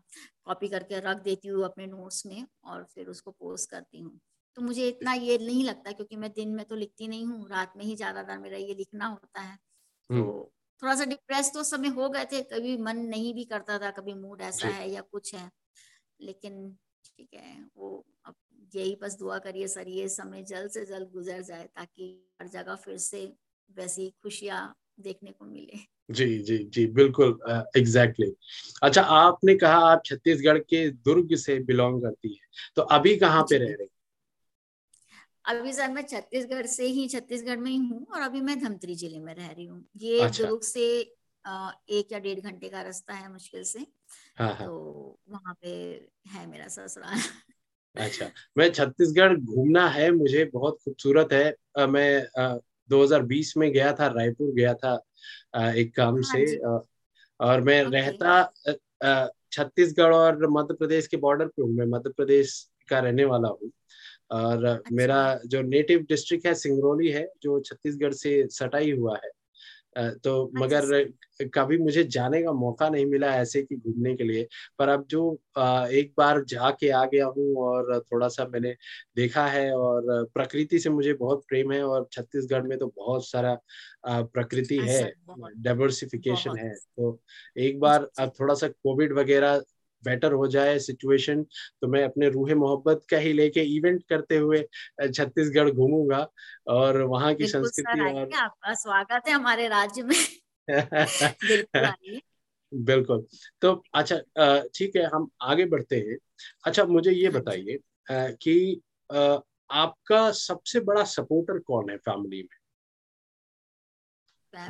[0.45, 4.19] कॉपी करके रख देती हूँ अपने नोट्स में और फिर उसको पोस्ट करती हूँ
[4.57, 7.73] तो मुझे इतना ये नहीं लगता क्योंकि मैं दिन में तो लिखती नहीं हूँ रात
[7.77, 9.57] में ही ज़्यादातर मेरा ये लिखना होता है।
[10.11, 13.91] तो थोड़ा सा डिप्रेस तो समय हो गए थे कभी मन नहीं भी करता था
[13.93, 15.51] कभी मूड ऐसा है या कुछ है
[16.21, 18.35] लेकिन ठीक है वो अब
[18.75, 22.75] यही बस दुआ करिए सर ये समय जल्द से जल्द गुजर जाए ताकि हर जगह
[22.77, 23.25] फिर से
[23.71, 25.79] वैसी खुशियाँ देखने को मिले
[26.11, 27.39] जी जी जी बिल्कुल
[27.77, 28.79] एग्जैक्टली exactly.
[28.83, 33.59] अच्छा आपने कहा आप छत्तीसगढ़ के दुर्ग से बिलोंग करती है तो अभी कहाँ पे
[33.59, 33.89] रह रही
[35.45, 39.19] अभी सर मैं छत्तीसगढ़ से ही छत्तीसगढ़ में ही हूँ और अभी मैं धमतरी ज़िले
[39.19, 40.89] में रह रही हूँ ये अच्छा। दुर्ग से
[41.91, 43.87] एक या डेढ़ घंटे का रास्ता है मुश्किल से।
[44.39, 44.67] हाँ, हाँ.
[44.67, 45.69] तो वहाँ पे
[46.29, 47.21] है मेरा ससुराल।
[47.97, 52.57] अच्छा मैं छत्तीसगढ़ घूमना है मुझे बहुत खूबसूरत है। मैं आ,
[52.91, 54.95] 2020 में गया था रायपुर गया था
[55.73, 56.57] एक काम हाँ से
[57.41, 58.43] और मैं रहता
[59.53, 63.71] छत्तीसगढ़ और मध्य प्रदेश के बॉर्डर पे हूँ मैं मध्य प्रदेश का रहने वाला हूँ।
[64.31, 69.31] और अच्छा। मेरा जो नेटिव डिस्ट्रिक्ट है सिंगरौली है जो छत्तीसगढ़ से सटाई हुआ है।
[69.97, 74.47] तो अच्छा, मगर कभी मुझे जाने का मौका नहीं मिला ऐसे कि घूमने के लिए
[74.79, 75.23] पर अब जो
[75.91, 78.75] एक बार जाके आ गया हूँ और थोड़ा सा मैंने
[79.17, 83.57] देखा है और प्रकृति से मुझे बहुत प्रेम है और छत्तीसगढ़ में तो बहुत सारा
[84.09, 85.03] प्रकृति है
[85.59, 87.19] डाइवर्सिफिकेशन है। तो
[87.59, 89.63] एक बार अब थोड़ा सा कोविड वगैरह
[90.05, 91.43] बेटर हो जाए सिचुएशन
[91.81, 94.63] तो मैं अपने रूहे मोहब्बत का ही लेके इवेंट करते हुए
[95.15, 96.27] छत्तीसगढ़ घूमूँगा
[96.69, 100.17] और वहाँ की संस्कृति और आपका स्वागत है हमारे राज्य में।
[102.75, 103.27] बिल्कुल
[103.63, 104.17] तो अच्छा
[104.75, 106.17] ठीक है हम आगे बढ़ते हैं।
[106.65, 107.79] अच्छा मुझे ये हाँ बताइए
[108.13, 108.81] कि
[109.71, 112.59] आपका सबसे बड़ा सपोर्टर कौन है फैमिली में?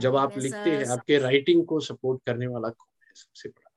[0.00, 3.67] जब आप लिखते हैं आपके राइटिंग को सपोर्ट करने वाला कौन है सबसे बड़ा?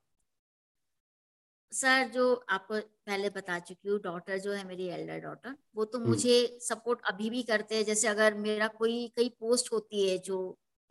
[1.72, 5.98] सर जो आप पहले बता चुकी हूँ डॉटर जो है मेरी एल्डर डॉटर वो तो
[5.98, 10.18] हम्म। मुझे सपोर्ट अभी भी करते हैं जैसे अगर मेरा कोई कई पोस्ट होती है
[10.20, 10.38] जो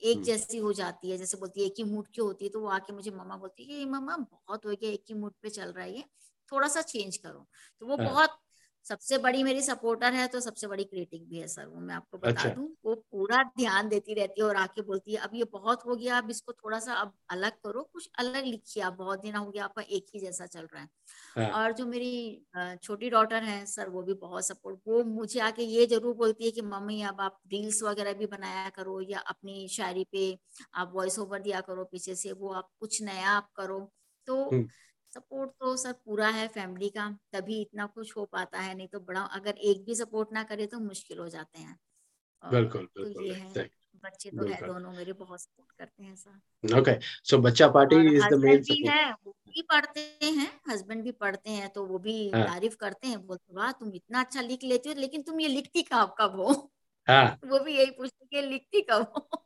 [0.01, 2.51] एक हम्म। जैसी हो जाती है जैसे बोलती है एक ही मूड की होती है
[2.51, 5.49] तो वो आके मुझे मम्मा बोलती है मम्मा बहुत हो गया एक ही मूड पे
[5.49, 6.03] चल रहा है ये
[6.51, 7.45] थोड़ा सा चेंज करो
[7.81, 8.39] तो वो हाँ। बहुत
[8.85, 12.17] सबसे बड़ी मेरी सपोर्टर है तो सबसे बड़ी क्रिटिक भी है सर वो मैं आपको
[12.17, 15.43] बता अच्छा। दूँ वो पूरा ध्यान देती रहती है और आके बोलती है अब ये
[15.53, 19.21] बहुत हो गया अब इसको थोड़ा सा अब अलग करो कुछ अलग लिखिए आप बहुत
[19.21, 20.89] दिन हो गया आपका एक ही जैसा चल रहा है
[21.37, 22.45] हाँ। और जो मेरी
[22.83, 26.51] छोटी डॉटर है सर वो भी बहुत सपोर्ट वो मुझे आके ये ज़रूर बोलती है
[26.51, 30.37] कि मम्मी अब आप रील्स वगैरह भी बनाया करो या अपनी शायरी पे
[30.75, 33.79] आप वॉइस ओवर दिया करो पीछे से वो आप कुछ नया आप करो
[34.27, 34.67] तो हम्म।
[35.13, 38.99] सपोर्ट तो सर पूरा है फैमिली का तभी इतना कुछ हो पाता है नहीं तो
[38.99, 41.77] बड़ा अगर एक भी सपोर्ट ना करे तो मुश्किल हो जाते हैं।
[42.43, 43.69] बिल्कुल तो बिल्कुल ये है
[44.03, 46.93] बच्चे तो है दोनों मेरे बहुत सपोर्ट करते हैं सर ओके
[47.23, 51.49] सो बच्चा party is the main support है वो भी पढ़ते हैं हस्बैंड भी पढ़ते
[51.49, 52.43] हैं तो वो भी हाँ.
[52.45, 55.81] तारीफ़ करते हैं बोलते वाह तुम इतना अच्छा लिख लेती हो लेकिन तुम ये लिखती
[55.83, 56.51] कब कब हो
[57.07, 57.25] हाँ.
[57.45, 59.45] वो भी यही पूछते कि लिखती कब हो?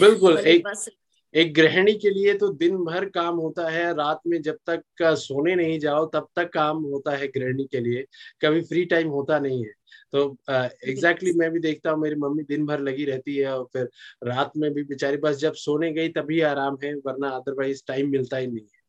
[0.00, 0.88] बिल्कुल एक बस
[1.34, 5.54] एक गृहिणी के लिए तो दिन भर काम होता है, रात में जब तक सोने
[5.54, 8.04] नहीं जाओ, तब तक काम होता है गृहिणी के लिए,
[8.42, 9.72] कभी फ्री टाइम होता नहीं है।
[10.12, 13.64] तो एग्जैक्टली exactly मैं भी देखता हूँ, मेरी मम्मी दिन भर लगी रहती है और
[13.72, 13.88] फिर
[14.24, 18.36] रात में भी बेचारी बस जब सोने गई तभी आराम है, वरना अदरवाइज़ टाइम मिलता
[18.36, 18.79] ही नहीं है।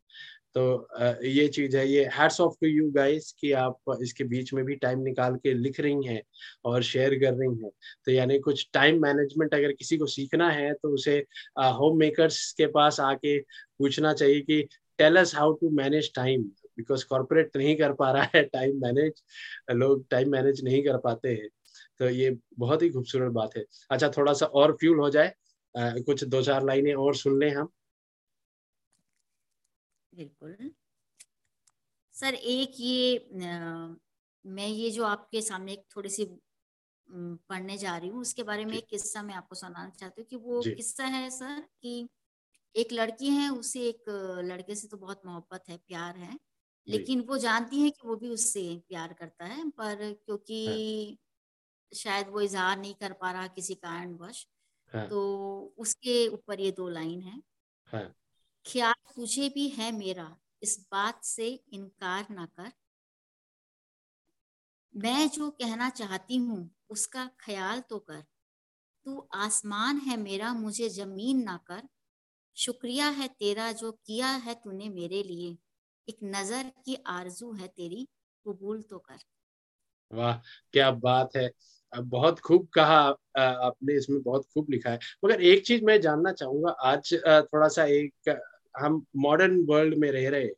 [0.56, 4.64] तो ये चीज़ है ये hats off to you guys कि आप इसके बीच में
[4.66, 6.22] भी टाइम निकाल के लिख रही हैं
[6.66, 7.72] और शेयर कर रही हैं।
[8.06, 11.18] तो यानी कुछ टाइम मैनेजमेंट अगर किसी को सीखना है तो उसे
[11.80, 14.62] होम मेकर्स के पास आके पूछना चाहिए कि
[15.00, 16.44] tell us how to manage time
[16.78, 19.22] because corporate नहीं कर पा रहा है टाइम मैनेज
[19.74, 21.50] लोग टाइम मैनेज नहीं कर पाते हैं।
[22.00, 25.34] तो ये बहुत ही खूबसूरत बात है। अच्छा थोड़ा सा और फ्यूल हो जाए।
[25.76, 27.70] आ, कुछ दो चार लाइनें और सुन लें हम।
[30.14, 30.72] बिल्कुल
[32.16, 33.96] सर एक ये आ,
[34.46, 36.26] मैं ये जो आपके सामने एक थोड़ी सी
[37.10, 40.36] पढ़ने जा रही हूँ उसके बारे में एक किस्सा मैं आपको सुनाना चाहती हूँ कि
[40.36, 42.10] वो किस्सा है सर कि
[42.76, 44.10] एक लड़की है उसे एक
[44.46, 46.38] लड़के से तो बहुत मोहब्बत है प्यार है
[46.88, 51.18] लेकिन वो जानती है कि वो भी उससे प्यार करता है पर हाँ। क्योंकि
[51.92, 54.48] शायद वो इजहार नहीं कर पा रहा किसी कारणवश
[54.92, 55.22] हाँ। तो
[55.78, 57.42] उसके ऊपर ये दो लाइन है
[57.88, 58.14] हाँ।
[58.66, 60.36] ख्याल तुझे भी है मेरा?
[60.64, 62.72] इस बात से इनकार ना कर।
[64.96, 68.22] मैं जो कहना चाहती हूँ, उसका ख्याल तो कर।
[69.06, 71.82] तू आसमान है मेरा, मुझे ज़मीन ना कर।
[72.58, 75.58] शुक्रिया है तेरा जो किया है तूने मेरे लिए।
[76.08, 78.08] एक नज़र की आरज़ू है तेरी,
[78.46, 79.20] कबूल तो कर।
[80.12, 80.38] वाह,
[80.74, 81.50] क्या बात है।
[81.94, 83.00] बहुत खूब कहा
[83.38, 87.14] आपने इसमें बहुत खूब लिखा है। मगर एक चीज़ मैं जानना चाहूँगा, आज
[87.46, 88.30] थोड़ा सा एक
[88.76, 90.52] हम मॉडर्न वर्ल्ड में रह रहे हैं,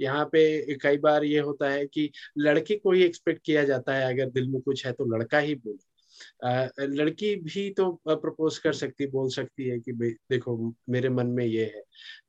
[0.00, 4.12] यहाँ पे कई बार ये होता है कि लड़के को ही एक्सपेक्ट किया जाता है,
[4.14, 9.06] अगर दिल में कुछ है तो लड़का ही बोले। लड़की भी तो प्रपोज कर सकती,
[9.08, 11.82] बोल सकती है कि देखो, मेरे मन में ये है।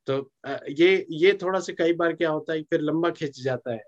[0.08, 0.32] तो
[0.72, 3.84] ये ये थोड़ा सा कई बार क्या होता है, फिर लंबा खिंच जाता है।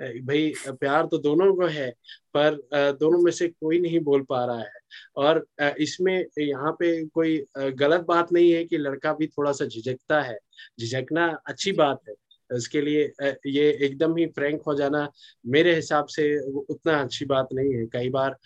[0.00, 1.90] भाई प्यार तो दोनों को है
[2.36, 2.54] पर
[3.00, 4.80] दोनों में से कोई नहीं बोल पा रहा है।
[5.16, 5.44] और
[5.78, 10.38] इसमें यहाँ पे कोई गलत बात नहीं है कि लड़का भी थोड़ा सा झिझकता है।
[10.80, 12.14] झिझकना अच्छी बात है।
[12.50, 13.02] इसके लिए
[13.46, 15.08] ये एकदम ही फ्रैंक हो जाना
[15.46, 16.24] मेरे हिसाब से
[16.60, 18.36] उतना अच्छी बात नहीं है। कई बार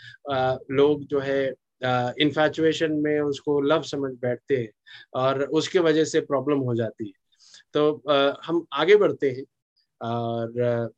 [0.72, 1.44] लोग जो है
[2.20, 4.70] इन्फेचुएशन में उसको लव समझ बैठते हैं
[5.14, 7.12] और उसके वजह से प्रॉब्लम हो जाती है।
[7.74, 8.02] तो
[8.44, 9.44] हम आगे बढ़ते हैं
[10.00, 10.92] और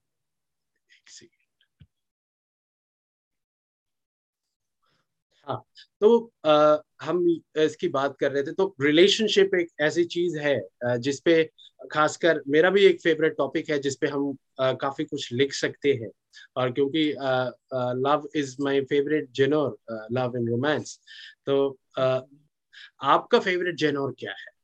[5.47, 5.63] हाँ
[6.01, 6.09] तो
[6.47, 7.25] आ, हम
[7.59, 11.43] इसकी बात कर रहे थे तो रिलेशनशिप एक ऐसी चीज़ है जिसपे
[11.93, 16.11] खासकर मेरा भी एक फेवरेट टॉपिक है जिसपे हम आ, काफ़ी कुछ लिख सकते हैं।
[16.57, 17.05] और क्योंकि
[18.07, 19.77] love is my favourite genre
[20.13, 20.99] love in romance
[21.47, 22.21] तो आ,
[23.05, 24.56] आपका फेवरेट जेनोर क्या है?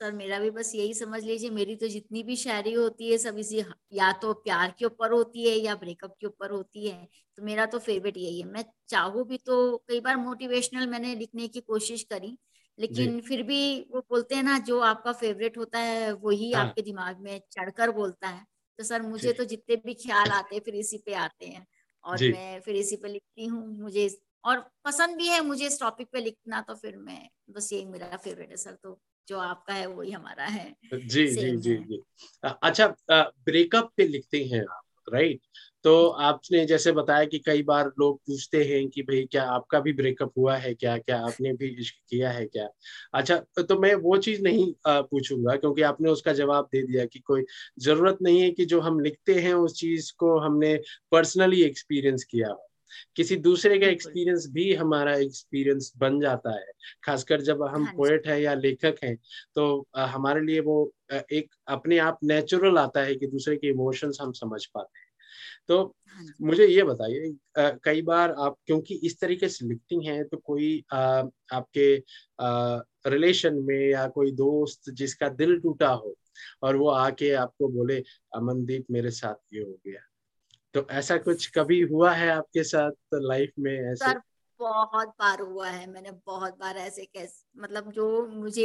[0.00, 3.38] सर मेरा भी बस यही समझ लीजिए मेरी तो जितनी भी शायरी होती है सब
[3.38, 3.58] इसी
[3.92, 7.04] या तो प्यार के ऊपर होती है या ब्रेकअप के ऊपर होती है
[7.38, 11.48] तो मेरा तो फेवरेट यही है। मैं चाहूँ भी तो कई बार मोटिवेशनल मैंने लिखने
[11.48, 12.36] की कोशिश करी
[12.78, 16.64] लेकिन फिर भी वो बोलते हैं ना जो आपका फेवरेट होता है वही हाँ.
[16.66, 18.44] आपके दिमाग में चढ़कर बोलता है।
[18.78, 21.66] तो सर मुझे तो जितने भी ख्याल आते हैं फिर इसी पे आते हैं
[22.04, 24.08] और मैं फिर इसी पे लिखती हूँ मुझे
[24.44, 28.16] और पसंद भी है मुझे इस टॉपिक पे लिखना तो फिर मैं बस यही मेरा
[28.16, 28.98] फेवरेट है सर तो
[29.28, 32.02] जो आपका है वही हमारा है। जी जी जी जी।
[32.62, 32.86] अच्छा
[33.46, 35.40] ब्रेकअप पे लिखते हैं आप राइट
[35.84, 39.92] तो आपने जैसे बताया कि कई बार लोग पूछते हैं कि भाई क्या आपका भी
[39.92, 40.96] ब्रेकअप हुआ है क्या?
[40.98, 42.68] क्या आपने भी इश्क किया है क्या?
[43.14, 47.44] अच्छा तो मैं वो चीज़ नहीं पूछूँगा क्योंकि आपने उसका जवाब दे दिया कि कोई
[47.78, 50.74] ज़रूरत नहीं है कि जो हम लिखते हैं उस चीज़ को हमने
[51.12, 52.67] पर्सनली एक्सपीरियंस किया हो।
[53.16, 56.72] किसी दूसरे का एक्सपीरियंस भी हमारा एक्सपीरियंस बन जाता है।
[57.04, 59.16] खासकर जब हम हाँ पोएट है या लेखक हैं
[59.54, 60.80] तो हमारे लिए वो
[61.12, 65.06] एक अपने आप नेचुरल आता है कि दूसरे के इमोशंस हम समझ पाते हैं।
[65.68, 67.32] तो हाँ मुझे ये बताइए
[67.84, 71.22] कई बार आप क्योंकि इस तरीके से लिखती हैं तो कोई आ,
[71.52, 71.88] आपके
[73.10, 76.14] रिलेशन में या कोई दोस्त जिसका दिल टूटा हो
[76.62, 77.98] और वो आके आपको बोले
[78.34, 80.00] अमनदीप मेरे साथ ये हो गया।
[80.74, 83.94] तो ऐसा कुछ कभी हुआ है आपके साथ लाइफ में ऐसे?
[84.04, 84.20] सर
[84.60, 88.64] बहुत बार हुआ है मैंने बहुत बार ऐसे कैसे मतलब जो मुझे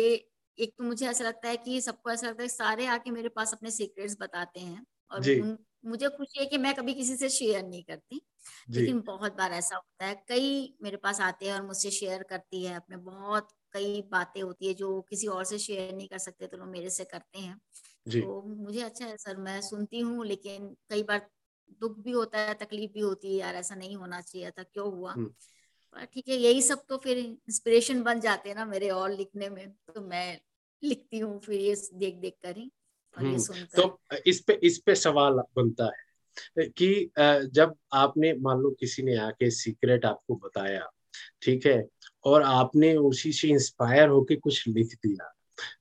[0.57, 3.53] एक तो मुझे ऐसा लगता है कि सबको ऐसा लगता है सारे आके मेरे पास
[3.53, 7.63] अपने सीक्रेट्स बताते हैं और उन, मुझे खुशी है कि मैं कभी किसी से शेयर
[7.63, 8.21] नहीं करती
[8.75, 12.63] लेकिन बहुत बार ऐसा होता है। कई मेरे पास आते हैं और मुझसे शेयर करती
[12.65, 16.47] है अपने बहुत कई बातें होती है जो किसी और से शेयर नहीं कर सकते
[16.47, 17.57] तो लोग मेरे से करते हैं।
[18.13, 21.19] तो मुझे अच्छा है सर मैं सुनती हूँ लेकिन कई बार
[21.81, 24.91] दुख भी होता है तकलीफ़ भी होती है यार ऐसा नहीं होना चाहिए था क्यों
[24.91, 25.25] हुआ हम्म।
[25.95, 29.49] पर ठीक है यही सब तो फिर इंस्पिरेशन बन जाते हैं ना मेरे और लिखने
[29.49, 30.39] में तो मैं
[30.83, 32.71] लिखती हूँ फिर ये देख देख कर ही
[33.17, 37.11] और ये हम्म। सुनकर तो इस पे इस पे सवाल बनता है कि
[37.53, 40.89] जब आपने मान लो किसी ने आके सीक्रेट आपको बताया
[41.41, 41.83] ठीक है
[42.25, 45.32] और आपने उसी से इंस्पायर होके कुछ लिख दिया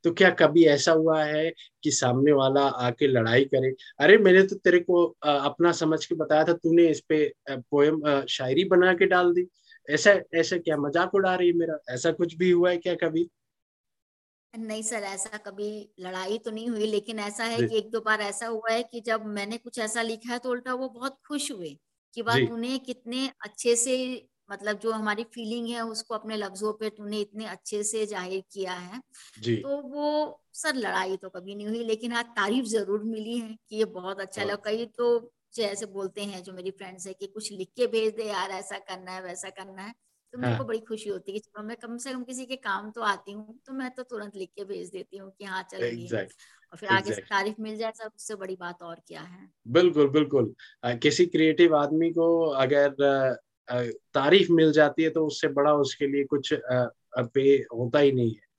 [0.05, 1.51] तो क्या कभी ऐसा हुआ है
[1.83, 3.75] कि सामने वाला आके लड़ाई करे?
[4.01, 8.65] अरे मैंने तो तेरे को अपना समझ के बताया था तूने इस पे पोएम शायरी
[8.65, 9.47] बना के डाल दी।
[9.89, 11.79] ऐसा ऐसा क्या मज़ाक उड़ा रही है मेरा?
[11.91, 13.29] ऐसा कुछ भी हुआ है क्या कभी?
[14.55, 15.69] नहीं सर ऐसा कभी
[16.01, 19.01] लड़ाई तो नहीं हुई लेकिन ऐसा है कि एक दो बार ऐसा हुआ है कि
[19.01, 21.77] जब मैंने कुछ ऐसा लिखा है तो उल्टा वो बहुत खुश हुए
[22.15, 23.95] कि बात उन्हें कितने अच्छे से
[24.49, 28.73] मतलब जो हमारी फीलिंग है उसको अपने लफ्जों पे तूने इतने अच्छे से ज़ाहिर किया
[28.75, 29.01] है
[29.41, 29.57] जी.
[29.57, 30.09] तो वो
[30.55, 34.21] सर लड़ाई तो कभी नहीं हुई लेकिन हाँ तारीफ़ ज़रूर मिली है कि ये बहुत
[34.21, 35.09] अच्छा लगा कई तो
[35.55, 38.79] जैसे बोलते हैं जो मेरी फ्रेंड्स है कि कुछ लिख के भेज दे यार ऐसा
[38.81, 39.95] करना है वैसा करना है
[40.33, 40.59] तो मेरे हाँ.
[40.59, 43.33] को बड़ी खुशी होती है चलो मैं कम से कम किसी के काम तो आती
[43.33, 46.37] हूँ तो मैं तो तुरंत लिख के भेज देती हूँ कि हाँ चलो exactly.
[46.73, 50.09] और फिर आगे से तारीफ़ मिल जाए सब उससे बड़ी बात और क्या है बिल्कुल
[50.09, 50.55] बिल्कुल
[50.99, 52.95] किसी क्रिएटिव आदमी को अगर
[54.15, 57.43] तारीफ़ मिल जाती है तो उससे बड़ा उसके लिए कुछ पे
[57.75, 58.51] होता ही नहीं है।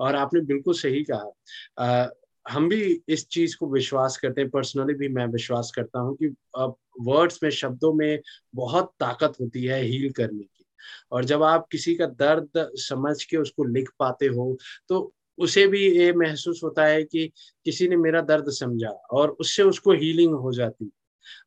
[0.00, 2.10] और आपने बिल्कुल सही कहा।
[2.46, 6.28] हम भी इस चीज़ को विश्वास करते हैं। पर्सनली भी मैं विश्वास करता हूँ कि
[7.00, 8.20] वर्ड्स में, शब्दों में
[8.54, 10.64] बहुत ताकत होती है हील करने की।
[11.12, 14.56] और जब आप किसी का दर्द समझ के उसको लिख पाते हो
[14.88, 17.30] तो उसे भी ये महसूस होता है कि
[17.66, 20.90] किसी ने मेरा दर्द समझा और उससे उसको हीलिंग हो जाती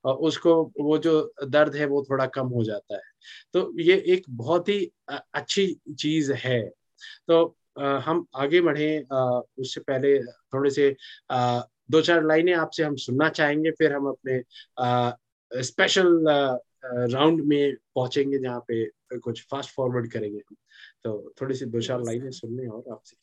[0.06, 3.02] और उसको, वो जो दर्द है वो थोड़ा कम हो जाता है।
[3.54, 5.68] तो ये एक बहुत ही अच्छी
[6.00, 6.62] चीज़ है।
[7.28, 8.88] तो हम आगे बढ़े
[9.60, 10.96] उससे पहले थोड़े से
[11.32, 14.42] दो चार लाइनें आपसे हम सुनना चाहेंगे फिर हम अपने
[15.52, 16.26] स्पेशल
[17.12, 18.86] राउंड में पहुँचेंगे जहाँ पे
[19.20, 20.56] कुछ फास्ट फॉरवर्ड करेंगे। हम
[21.04, 23.18] तो थोड़ी सी दो चार लाइनें सुनने और आपसे।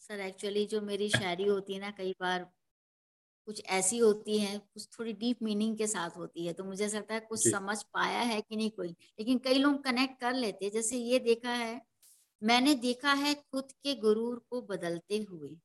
[0.00, 2.46] सर एक्चुअली जो मेरी शायरी होती है ना कई बार
[3.48, 6.98] कुछ ऐसी होती है कुछ थोड़ी डीप मीनिंग के साथ होती है तो मुझे ऐसा
[6.98, 10.64] लगता है कुछ समझ पाया है कि नहीं कोई। लेकिन कई लोग कनेक्ट कर लेते
[10.64, 11.80] हैं जैसे ये देखा है
[12.42, 15.56] मैंने देखा है खुद के गुरूर को बदलते हुए।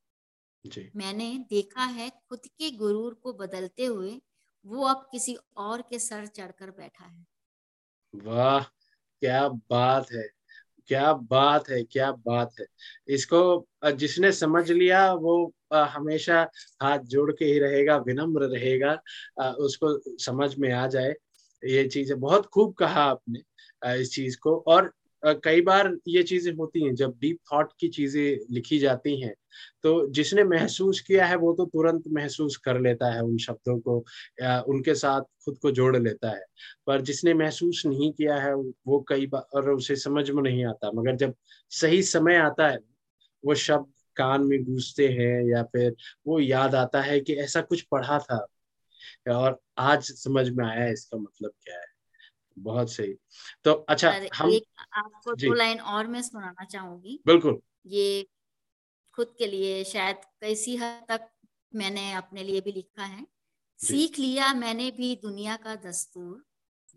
[0.65, 4.22] जी। मैंने देखा है खुद के गुरूर को बदलते हुए
[4.65, 7.26] वो अब किसी और के सर चढ़कर बैठा है।
[8.13, 8.63] वाह!
[9.22, 10.24] क्या बात है
[10.89, 12.65] क्या बात है क्या बात है।
[13.10, 13.41] इसको
[13.93, 15.36] जिसने समझ लिया वो
[15.73, 16.41] हमेशा
[16.81, 18.93] हाथ जोड़ के ही रहेगा, विनम्र रहेगा।
[19.59, 21.13] उसको समझ में आ जाए।
[21.63, 23.39] ये चीज़ बहुत खूब कहा आपने
[24.01, 24.91] इस चीज़ को। और
[25.43, 29.33] कई बार ये चीज़ें होती हैं, जब डीप थॉट की चीज़ें लिखी जाती हैं
[29.83, 34.03] तो जिसने महसूस किया है, वो तो तुरंत महसूस कर लेता है उन शब्दों को,
[34.41, 36.43] या उनके साथ खुद को जोड़ लेता है।
[36.88, 40.91] पर जिसने महसूस नहीं किया है, वो कई बार, और उसे समझ में नहीं आता।
[40.95, 41.33] मगर जब
[41.71, 42.77] सही समय आता है,
[43.43, 45.95] वो शब्द कान में गूंजते हैं या फिर
[46.28, 48.47] वो याद आता है कि ऐसा कुछ पढ़ा था।
[49.32, 51.86] और आज समझ में आया इसका मतलब क्या है।
[52.60, 53.13] बहुत सही।
[53.63, 58.28] तो अच्छा हम एक आपको दो लाइन और मैं सुनाना चाहूँगी। बिल्कुल। ये
[59.13, 61.30] खुद के लिए शायद कैसी हद तक
[61.76, 63.28] मैंने अपने लिए भी लिखा है।
[63.80, 66.43] सीख लिया मैंने भी दुनिया का दस्तूर।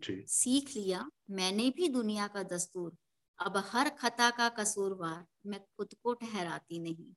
[0.03, 2.95] जी। सीख लिया मैंने भी दुनिया का दस्तूर।
[3.39, 7.13] अब हर खता का कसूरवार। मैं खुद को ठहराती नहीं।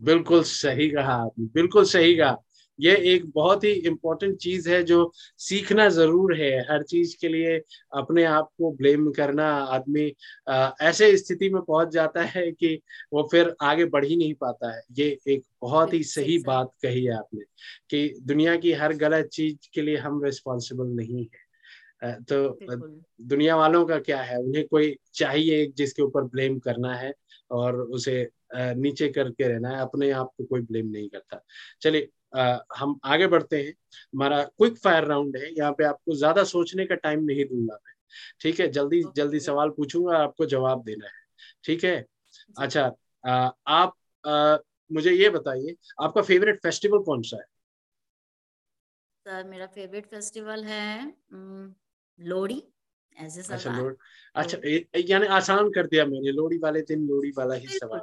[0.00, 2.36] बिल्कुल सही कहा आपने बिल्कुल सही कहा।
[2.78, 4.96] ये एक बहुत ही इम्पोर्टेंट चीज़ है जो
[5.38, 7.56] सीखना ज़रूर है हर चीज़ के लिए
[7.92, 10.06] अपने आप को ब्लेम करना। आदमी
[10.82, 12.74] ऐसे स्थिति में पहुँच जाता है कि
[13.12, 17.04] वो फिर आगे बढ़ ही नहीं पाता है। ये एक बहुत ही सही बात कही
[17.04, 17.44] है आपने
[17.90, 21.50] कि दुनिया की हर गलत चीज़ के लिए हम रिस्पॉन्सिबल नहीं है।
[22.02, 22.38] तो
[23.22, 24.38] दुनिया वालों का क्या है?
[24.38, 27.12] उन्हें कोई चाहिए जिसके ऊपर ब्लेम करना है
[27.50, 31.42] और उसे नीचे करके रहना है अपने आप को कोई ब्लेम नहीं करता।
[31.82, 32.08] चलिए
[32.76, 36.94] हम आगे बढ़ते हैं। हमारा क्विक फायर राउंड है। यहाँ पे आपको ज़्यादा सोचने का
[36.96, 37.94] टाइम नहीं दूँगा मैं।
[38.40, 38.68] ठीक है?
[38.68, 41.22] जल्दी जल्दी सवाल पूछूँगा आपको जवाब देना है।
[41.64, 42.04] ठीक है?
[42.58, 42.90] अच्छा
[43.24, 44.56] आ, आप आ,
[44.90, 47.44] मुझे ये बताइए आपका फेवरेट फेस्टिवल कौन सा है?
[49.26, 51.04] सर मेरा फेवरेट फेस्टिवल है
[52.18, 52.62] लोहड़ी
[53.16, 53.96] ऐसे अच्छा लोहड़ी।
[54.34, 54.58] अच्छा
[55.08, 58.00] यानी आसान कर दिया मैंने लोहड़ी वाले दिन लोहड़ी वाला ही सवाल।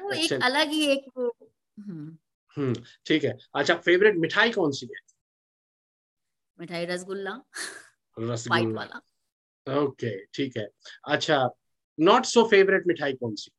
[0.00, 2.16] वो अच्छा, एक। अलग ही एक हम्म।
[2.56, 5.00] हम्म ठीक है। अच्छा फेवरेट मिठाई कौन सी है?
[6.58, 7.40] मिठाई रसगुल्ला
[8.16, 10.68] रसगुल्ला। वाला। ओके ठीक है।
[11.08, 11.48] अच्छा
[11.98, 13.50] नॉट सो फेवरेट मिठाई कौन सी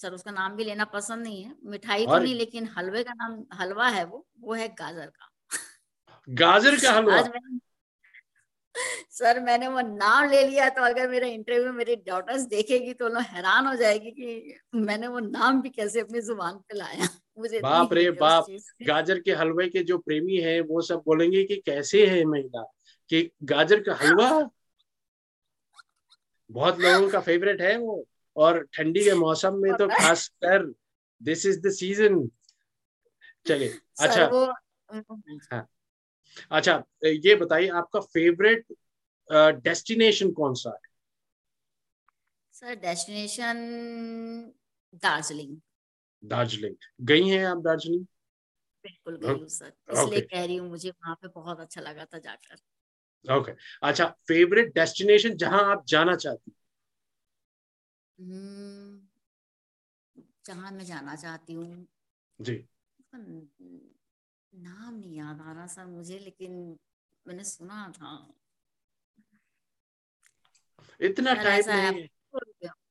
[0.00, 3.44] सर उसका नाम भी लेना पसंद नहीं है। मिठाई तो नहीं लेकिन हलवे का नाम
[3.52, 5.28] हलवा है वो वो है गाजर का।
[6.28, 7.22] गाजर का हलवा।
[9.10, 13.22] सर मैंने वो नाम ले लिया तो अगर मेरा इंटरव्यू मेरी डॉटर्स देखेगी तो लोग
[13.22, 17.08] हैरान हो जाएगी कि मैंने वो नाम भी कैसे अपनी ज़ुबान पे लाया।
[17.38, 18.46] मुझे बाप रे बाप।
[18.82, 22.62] गाजर के हलवे के जो प्रेमी है वो सब बोलेंगे कि कैसे है महिला?
[23.10, 24.30] कि गाजर का हलवा?
[26.50, 28.04] बहुत लोगों का फेवरेट है वो।
[28.36, 30.64] और ठंडी के मौसम में तो खास कर
[31.20, 32.28] दिस इज़ द सीज़न
[33.46, 34.24] चलिए अच्छा।
[35.52, 35.66] हाँ।
[36.50, 38.64] अच्छा ये बताइए आपका फेवरेट
[39.62, 40.90] डेस्टिनेशन कौन सा है?
[42.54, 43.56] Sir destination
[45.02, 45.56] Darjeeling.
[46.24, 48.04] दार्जिलिंग। गई हैं आप दार्जिलिंग?
[48.84, 50.30] बिल्कुल गई हूँ सर इसलिए okay.
[50.30, 52.56] कह रही हूँ मुझे वहाँ पे बहुत अच्छा लगा था जाकर।
[53.24, 53.52] ओके.
[53.82, 56.52] अच्छा फेवरेट डेस्टिनेशन जहाँ आप जाना चाहती
[58.18, 59.00] हम्म,
[60.46, 61.86] जहाँ मैं जाना चाहती हूँ।
[62.40, 62.64] जी।
[64.52, 66.52] नाम नहीं याद आ रहा सर मुझे लेकिन
[67.26, 68.12] मैंने सुना था।
[71.00, 72.08] इतना टाइम नहीं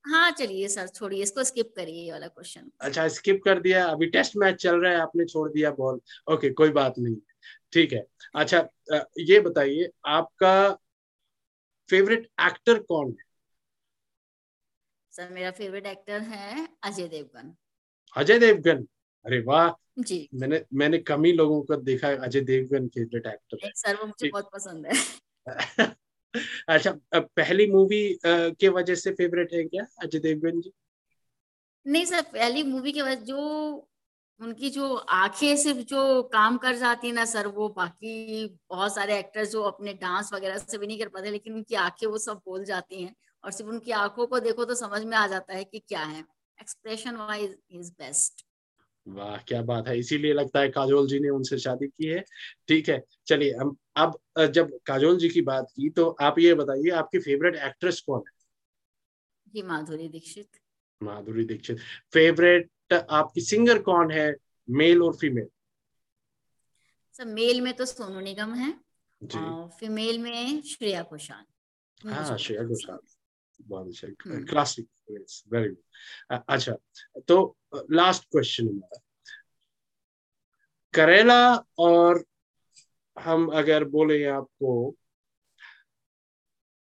[0.08, 4.06] हाँ। चलिए सर छोड़िए इसको स्किप करिए ये वाला क्वेश्चन अच्छा स्किप कर दिया। अभी
[4.10, 6.00] टेस्ट मैच चल रहा है आपने छोड़ दिया बॉल
[6.34, 7.16] ओके कोई बात नहीं।
[7.74, 8.60] ठीक है। अच्छा
[9.20, 10.54] ये बताइए आपका
[11.90, 13.24] फेवरेट एक्टर कौन है?
[15.14, 17.56] सर मेरा फेवरेट एक्टर है अजय देवगन।
[18.16, 18.86] अजय देवगन।
[19.26, 19.70] अरे वाह
[20.00, 24.30] जी। मैंने मैंने कम ही लोगों को देखा Ajay Devgan favourite actor sir वो मुझे
[24.30, 24.94] बहुत पसंद है।
[26.70, 30.72] अच्छा पहली मूवी के वजह से फेवरेट है क्या अजय देवगन जी?
[31.86, 33.88] नहीं सर पहली मूवी के वजह जो
[34.40, 39.18] उनकी जो आँखें सिर्फ़ जो काम कर जाती है ना सर वो बाकी बहुत सारे
[39.20, 42.42] एक्टर्स जो अपने डांस वगैरह से भी नहीं कर पाते लेकिन उनकी आँखें वो सब
[42.46, 45.64] बोल जाती हैं। और सिर्फ़ उनकी आँखों को देखो तो समझ में आ जाता है
[45.64, 46.24] कि क्या है।
[46.58, 48.46] एक्सप्रेशन वाइज इज़ बेस्ट
[49.08, 52.24] वाह क्या बात है। इसीलिए लगता है काजोल जी ने उनसे शादी की है।
[52.68, 54.20] ठीक है चलिए हम अब
[54.52, 58.34] जब काजोल जी की बात की तो आप ये बताइए आपकी फेवरेट एक्ट्रेस कौन है?
[59.48, 60.60] जी माधुरी दीक्षित।
[61.02, 61.80] माधुरी दीक्षित।
[62.14, 64.34] फेवरेट आपकी सिंगर कौन है
[64.68, 65.48] मेल और फीमेल?
[67.16, 68.72] सर मेल में तो सोनू निगम है
[69.22, 73.00] और फीमेल में श्रेया घोषाल। हाँ श्रेया घोषाल।
[73.68, 74.88] बहुत अच्छा क्लासिक
[75.54, 76.76] वेरी गुड अच्छा
[77.28, 77.58] तो
[77.92, 79.00] लास्ट क्वेश्चन हमारा।
[80.94, 82.24] करेला और
[83.20, 84.96] हम अगर बोले आपको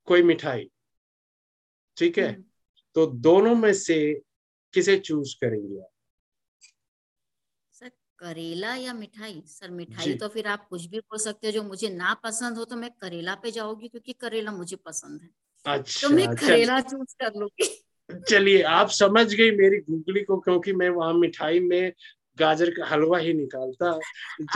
[0.05, 0.71] कोई मिठाई
[1.97, 2.31] ठीक है?
[2.31, 2.43] हम्म।
[2.95, 4.21] तो दोनों में से
[4.73, 5.89] किसे चूज़ करेंगे आप?
[7.71, 9.43] सर करेला या मिठाई?
[9.47, 12.65] सर मिठाई तो फिर आप कुछ भी बोल सकते हो जो मुझे ना पसंद हो
[12.65, 15.29] तो मैं करेला पे जाऊँगी क्योंकि करेला मुझे पसंद है।
[15.67, 17.67] अच्छा तो मैं करेला चूज़ कर लूँगी।
[18.29, 21.91] चलिए आप समझ गई मेरी गुगली को क्योंकि मैं वहाँ मिठाई में
[22.37, 23.91] गाजर का हलवा ही निकालता।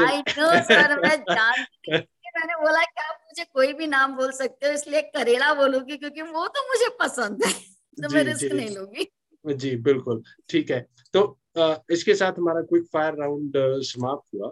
[0.06, 1.98] आई नो सर मैं जानती
[2.30, 6.22] मैंने बोला कि आप मुझे कोई भी नाम बोल सकते हो इसलिए करेला बोलूँगी क्योंकि
[6.24, 7.52] वो तो मुझे पसंद है
[7.98, 9.08] तो मैं रिस्क नहीं लूँगी।
[9.46, 13.54] जी बिल्कुल ठीक है। तो आ, इसके साथ हमारा क्विक फायर राउंड
[13.86, 14.52] समाप्त हुआ।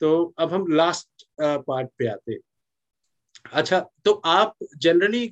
[0.00, 2.40] तो अब हम लास्ट पार्ट पे आते हैं।
[3.52, 5.26] अच्छा तो आप जनरली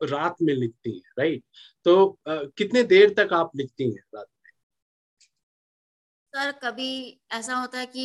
[0.00, 1.44] रात में लिखती हैं राइट
[1.84, 4.50] तो आ, कितने देर तक आप लिखती हैं रात में?
[6.32, 8.04] सर कभी ऐसा होता है कि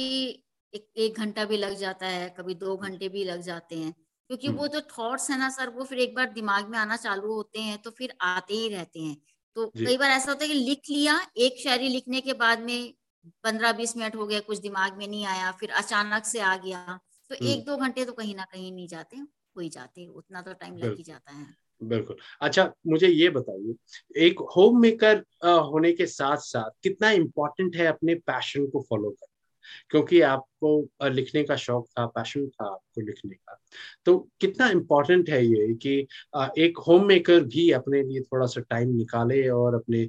[0.73, 3.91] एक एक घंटा भी लग जाता है कभी दो घंटे भी लग जाते हैं
[4.29, 7.33] क्योंकि वो जो थॉट्स है ना सर वो फिर एक बार दिमाग में आना चालू
[7.33, 9.17] होते हैं तो फिर आते ही रहते हैं।
[9.55, 12.93] तो कई बार ऐसा होता है कि लिख लिया एक शायरी लिखने के बाद में
[13.43, 16.99] पंद्रह बीस मिनट हो गया कुछ दिमाग में नहीं आया फिर अचानक से आ गया
[17.29, 20.53] तो एक दो घंटे तो कहीं ना कहीं नहीं जाते हो ही जाते उतना तो
[20.53, 21.47] टाइम लग ही जाता है।
[21.81, 23.75] बिल्कुल। अच्छा मुझे ये बताइए,
[24.17, 29.27] एक होम मेकर होने के साथ साथ कितना इम्पोर्टेंट है अपने पैशन को फॉलो करना?
[29.89, 33.57] क्योंकि आपको लिखने का शौक था पैशन था आपको लिखने का।
[34.05, 35.97] तो कितना इम्पोर्टेंट है ये कि
[36.63, 40.07] एक होम मेकर भी अपने लिए थोड़ा सा टाइम निकाले और अपने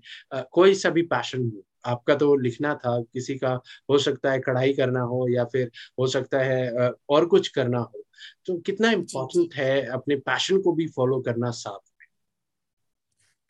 [0.52, 3.52] कोई सा भी पैशन हो आपका तो लिखना था किसी का
[3.90, 8.04] हो सकता है कढ़ाई करना हो या फिर हो सकता है और कुछ करना हो
[8.46, 12.06] तो कितना इम्पोर्टेंट है अपने पैशन को भी फॉलो करना साथ में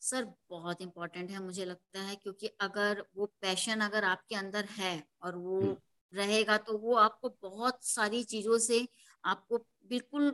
[0.02, 5.02] सर बहुत इम्पोर्टेंट है मुझे लगता है क्योंकि अगर वो पैशन अगर आपके अंदर है
[5.22, 5.76] और वो हम्म।
[6.12, 8.86] रहेगा तो वो आपको बहुत सारी चीज़ों से
[9.24, 9.58] आपको
[9.88, 10.32] बिल्कुल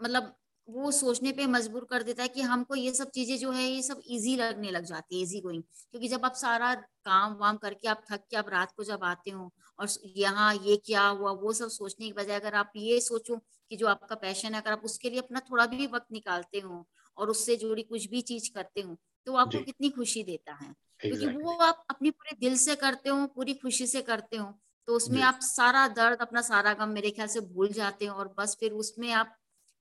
[0.00, 0.34] मतलब
[0.68, 3.82] वो सोचने पे मजबूर कर देता है कि हमको ये सब चीज़ें जो है ये
[3.82, 7.88] सब इजी लगने लग जाती है इजी गोइंग क्योंकि जब आप सारा काम वाम करके
[7.88, 11.52] आप थक के आप रात को जब आते हो और यहाँ ये क्या हुआ वो
[11.52, 13.36] सब सोचने की बजाय अगर आप ये सोचो
[13.70, 16.86] कि जो आपका पैशन है अगर आप उसके लिए अपना थोड़ा भी वक्त निकालते हो
[17.16, 18.96] और उससे जुड़ी कुछ भी चीज़ करते हो
[19.26, 23.26] तो आपको कितनी खुशी देता है। क्योंकि वो आप अपने पूरे दिल से करते हो
[23.26, 27.28] पूरी खुशी से करते हो तो उसमें आप सारा दर्द अपना सारा गम मेरे ख्याल
[27.28, 29.37] से भूल जाते हो और बस फिर उसमें आप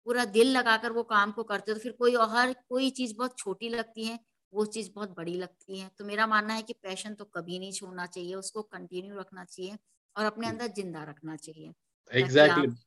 [0.09, 3.37] पूरा दिल लगाकर वो काम को करते हो तो फिर कोई हर कोई चीज़ बहुत
[3.37, 4.19] छोटी लगती है
[4.53, 7.71] वो चीज़ बहुत बड़ी लगती है। तो मेरा मानना है कि पैशन तो कभी नहीं
[7.71, 9.77] छोड़ना चाहिए उसको कंटिन्यू रखना चाहिए
[10.15, 11.73] और अपने अंदर ज़िंदा रखना चाहिए।
[12.11, 12.85] Exactly exactly.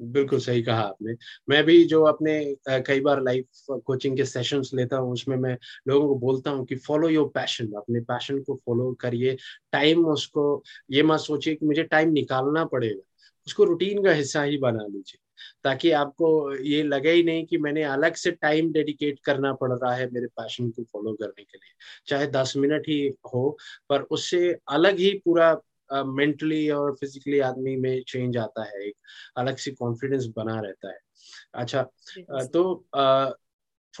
[0.00, 1.14] बिल्कुल सही कहा आपने।
[1.48, 3.46] मैं भी जो अपने कई बार लाइफ
[3.86, 5.56] कोचिंग के सेशंस लेता हूँ उसमें मैं
[5.88, 9.36] लोगों को बोलता हूँ कि फॉलो योर पैशन अपने पैशन को फॉलो करिए।
[9.72, 10.44] टाइम उसको
[10.90, 13.02] ये मत सोचिए कि मुझे टाइम निकालना पड़ेगा
[13.46, 15.20] उसको रूटीन का हिस्सा ही बना लीजिए।
[15.64, 19.94] ताकि आपको ये लगे ही नहीं कि मैंने अलग से टाइम डेडिकेट करना पड़ रहा
[19.94, 21.74] है मेरे पैशन को फॉलो करने के लिए।
[22.06, 23.58] चाहे दस मिनट ही हो
[23.88, 25.60] पर उससे अलग ही पूरा
[25.92, 28.94] मेंटली uh, और फिजिकली आदमी में चेंज आता है एक
[29.36, 30.98] अलग सी कॉन्फिडेंस बना रहता है।
[31.54, 31.82] अच्छा
[32.28, 33.32] तो uh,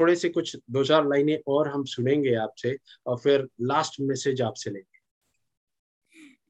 [0.00, 4.70] थोड़े से कुछ दो चार लाइनें और हम सुनेंगे आपसे और फिर लास्ट मैसेज आपसे
[4.70, 4.98] लेंगे।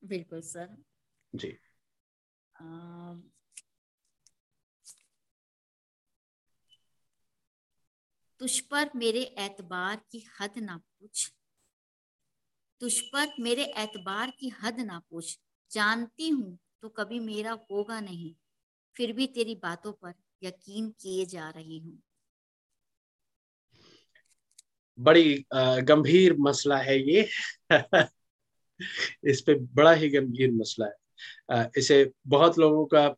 [0.04, 0.76] बिल्कुल सर
[1.34, 1.58] जी।
[8.40, 11.32] तुझ पर मेरे एतबार की हद ना पूछ।
[12.80, 15.38] तुझ पर मेरे एतबार की हद ना पूछ।
[15.70, 18.34] जानती हूँ तो कभी मेरा होगा नहीं,
[18.96, 21.98] फिर भी तेरी बातों पर यकीन किए जा रही हूँ।
[24.98, 27.28] बड़ी गंभीर मसला है ये।
[29.24, 33.08] इस पे बड़ा ही गंभीर मसला है। इसे बहुत लोगों का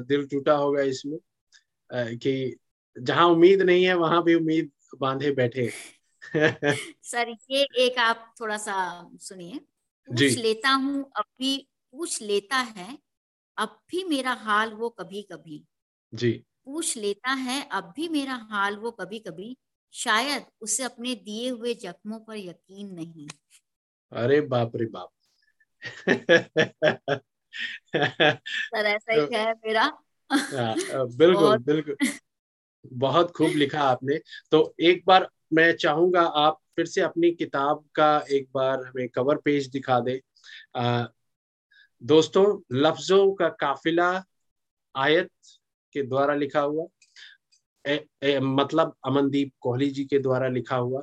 [0.00, 1.18] दिल टूटा होगा इसमें
[1.90, 2.56] कि
[3.00, 4.70] जहाँ उम्मीद नहीं है वहाँ भी उम्मीद
[5.00, 5.70] बांधे बैठे।
[7.02, 8.76] सर ये एक आप थोड़ा सा
[9.20, 9.60] सुनिए।
[10.08, 12.98] पूछ लेता हूँ अब भी पूछ लेता है
[13.58, 15.64] अब भी मेरा हाल वो कभी कभी
[16.14, 19.56] जी। पूछ लेता है अब भी मेरा हाल वो कभी कभी
[19.92, 23.28] शायद उसे अपने दिए हुए जख्मों पर यकीन नहीं।
[24.12, 25.10] अरे बाप रे बाप।
[28.64, 29.82] सर ऐसा ही है मेरा।
[30.30, 30.74] हाँ,
[31.16, 31.96] बिल्कुल बिल्कुल।
[32.92, 34.20] बहुत खूब लिखा आपने।
[34.50, 39.36] तो एक बार मैं चाहूँगा आप फिर से अपनी किताब का एक बार हमें कवर
[39.36, 40.22] पेज दिखा दे।
[40.76, 41.04] आ,
[42.02, 44.24] दोस्तों लफ्जों का काफिला
[44.96, 45.30] आयत
[45.92, 46.86] के द्वारा लिखा हुआ
[47.86, 51.02] ए, ए, मतलब अमनदीप कोहली जी के द्वारा लिखा हुआ।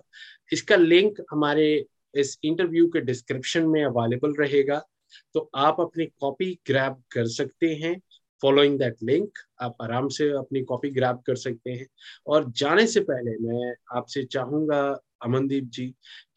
[0.53, 4.85] इसका लिंक हमारे इस इंटरव्यू के डिस्क्रिप्शन में अवेलेबल रहेगा।
[5.33, 8.01] तो आप अपनी कॉपी ग्रैब कर सकते हैं।
[8.41, 11.87] फॉलोइंग दैट लिंक आप आराम से अपनी कॉपी ग्रैब कर सकते हैं।
[12.27, 14.81] और जाने से पहले मैं आपसे चाहूँगा,
[15.23, 15.87] अमनदीप जी,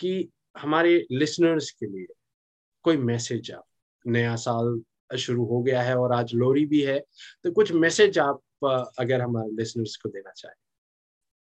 [0.00, 2.06] कि हमारे लिसनर्स के लिए
[2.84, 3.64] कोई मैसेज आप,
[4.04, 4.80] नया साल
[5.18, 6.98] शुरू हो गया है और आज लोरी भी है
[7.44, 8.40] तो कुछ मैसेज आप
[8.98, 10.54] अगर हमारे लिसनर्स को देना चाहें।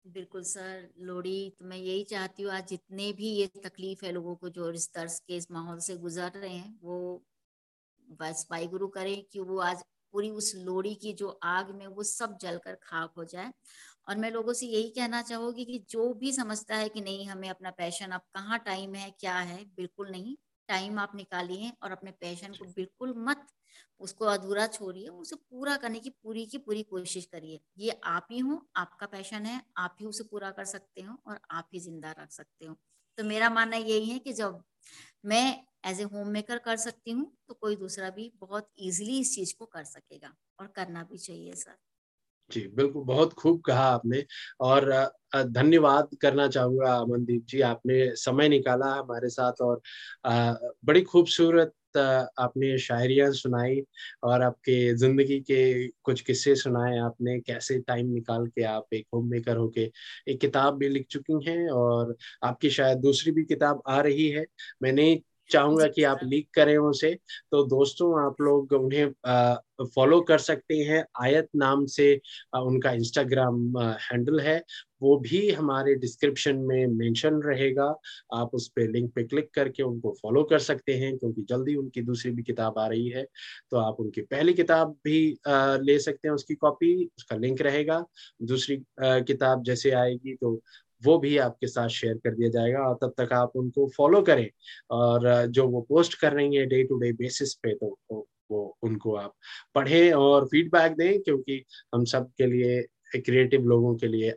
[0.06, 4.36] बिल्कुल सर लोड़ी तो मैं यही चाहती हूँ, आज जितने भी ये तकलीफ़ है लोगों
[4.36, 7.24] को जो इस तर्ज के इस माहौल से गुजर रहे हैं, वो
[8.20, 9.84] बस भाई गुरु करें कि वो आज
[10.14, 13.52] पूरी उस लोड़ी की जो आग में वो सब जलकर खाक हो जाए।
[14.10, 17.50] और मैं लोगों से यही कहना चाहूँगी कि जो भी समझता है कि नहीं, हमें
[17.50, 20.36] अपना पैशन, अब कहाँ टाइम है, क्या है, बिल्कुल नहीं।
[20.70, 23.46] टाइम आप निकालिए और अपने पैशन को बिल्कुल मत,
[24.02, 28.40] उसको अधूरा छोड़िए, उसे पूरा करने की पूरी की पूरी कोशिश करिए। ये आप ही
[28.40, 32.12] हो, आपका पैशन है, आप ही उसे पूरा कर सकते हो और आप ही ज़िंदा
[32.20, 32.76] रख सकते हो।
[33.18, 34.64] तो मेरा मानना यही है कि जब
[35.26, 39.34] मैं एज ए होम मेकर कर सकती हूँ तो कोई दूसरा भी बहुत इजीली इस
[39.36, 41.78] चीज़ को कर सकेगा और करना भी चाहिए सर
[42.50, 44.24] जी, बिल्कुल, बहुत खूब कहा आपने
[44.62, 44.86] और
[45.48, 49.82] धन्यवाद करना चाहूँगा अमनदीप जी, आपने समय निकाला हमारे साथ और
[50.86, 53.82] बड़ी खूबसूरत आपने शायरियाँ सुनाई
[54.24, 59.30] और आपके ज़िंदगी के कुछ किस्से सुनाए आपने, कैसे टाइम निकाल के आप एक होम
[59.30, 59.90] मेकर होके
[60.28, 64.46] एक किताब भी लिख चुकी हैं और आपकी शायद दूसरी भी किताब आ रही है।
[64.84, 65.14] मैंने
[65.50, 67.14] चाहूँगा कि आप लीक करें उसे।
[67.52, 69.12] तो दोस्तों आप लोग उन्हें
[69.96, 72.14] फॉलो कर सकते हैं। आयत नाम से
[72.58, 74.62] उनका इंस्टाग्राम हैंडल है।
[75.02, 77.86] वो भी हमारे डिस्क्रिप्शन में मेंशन रहेगा।
[78.34, 82.02] आप उस पे लिंक पे क्लिक करके उनको फॉलो कर सकते हैं क्योंकि जल्दी उनकी
[82.02, 83.26] दूसरी भी किताब आ रही है।
[83.72, 88.04] तो आप उनकी पहली किताब भी ले सकते हैं उसकी कॉपी उसका लिंक रहेगा।
[88.44, 90.60] दूसरी किताब जैसे आएगी तो
[91.04, 94.50] वो भी आपके साथ शेयर कर दिया जाएगा और तब तक आप उनको फॉलो करें
[94.92, 98.00] और जो वो पोस्ट कर रही है डे टू डे बेसिस पे तो
[98.52, 99.34] वो, उनको आप
[99.76, 102.88] पढ़ें और फीडबैक दें क्योंकि हम सब के लिए
[103.20, 104.34] क्रिएटिव लोगों के लिए,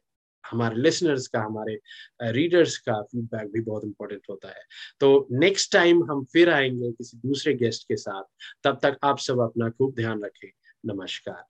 [0.50, 1.78] हमारे लिसनर्स का, हमारे
[2.22, 4.62] रीडर्स का फीडबैक भी बहुत इंपॉर्टेंट होता है।
[5.00, 8.24] तो नेक्स्ट टाइम हम फिर आएँगे किसी दूसरे गेस्ट के साथ,
[8.64, 10.50] तब तक आप सब अपना खूब ध्यान रखें।
[10.86, 11.44] नमस्कार।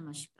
[0.00, 0.33] नमस्कार।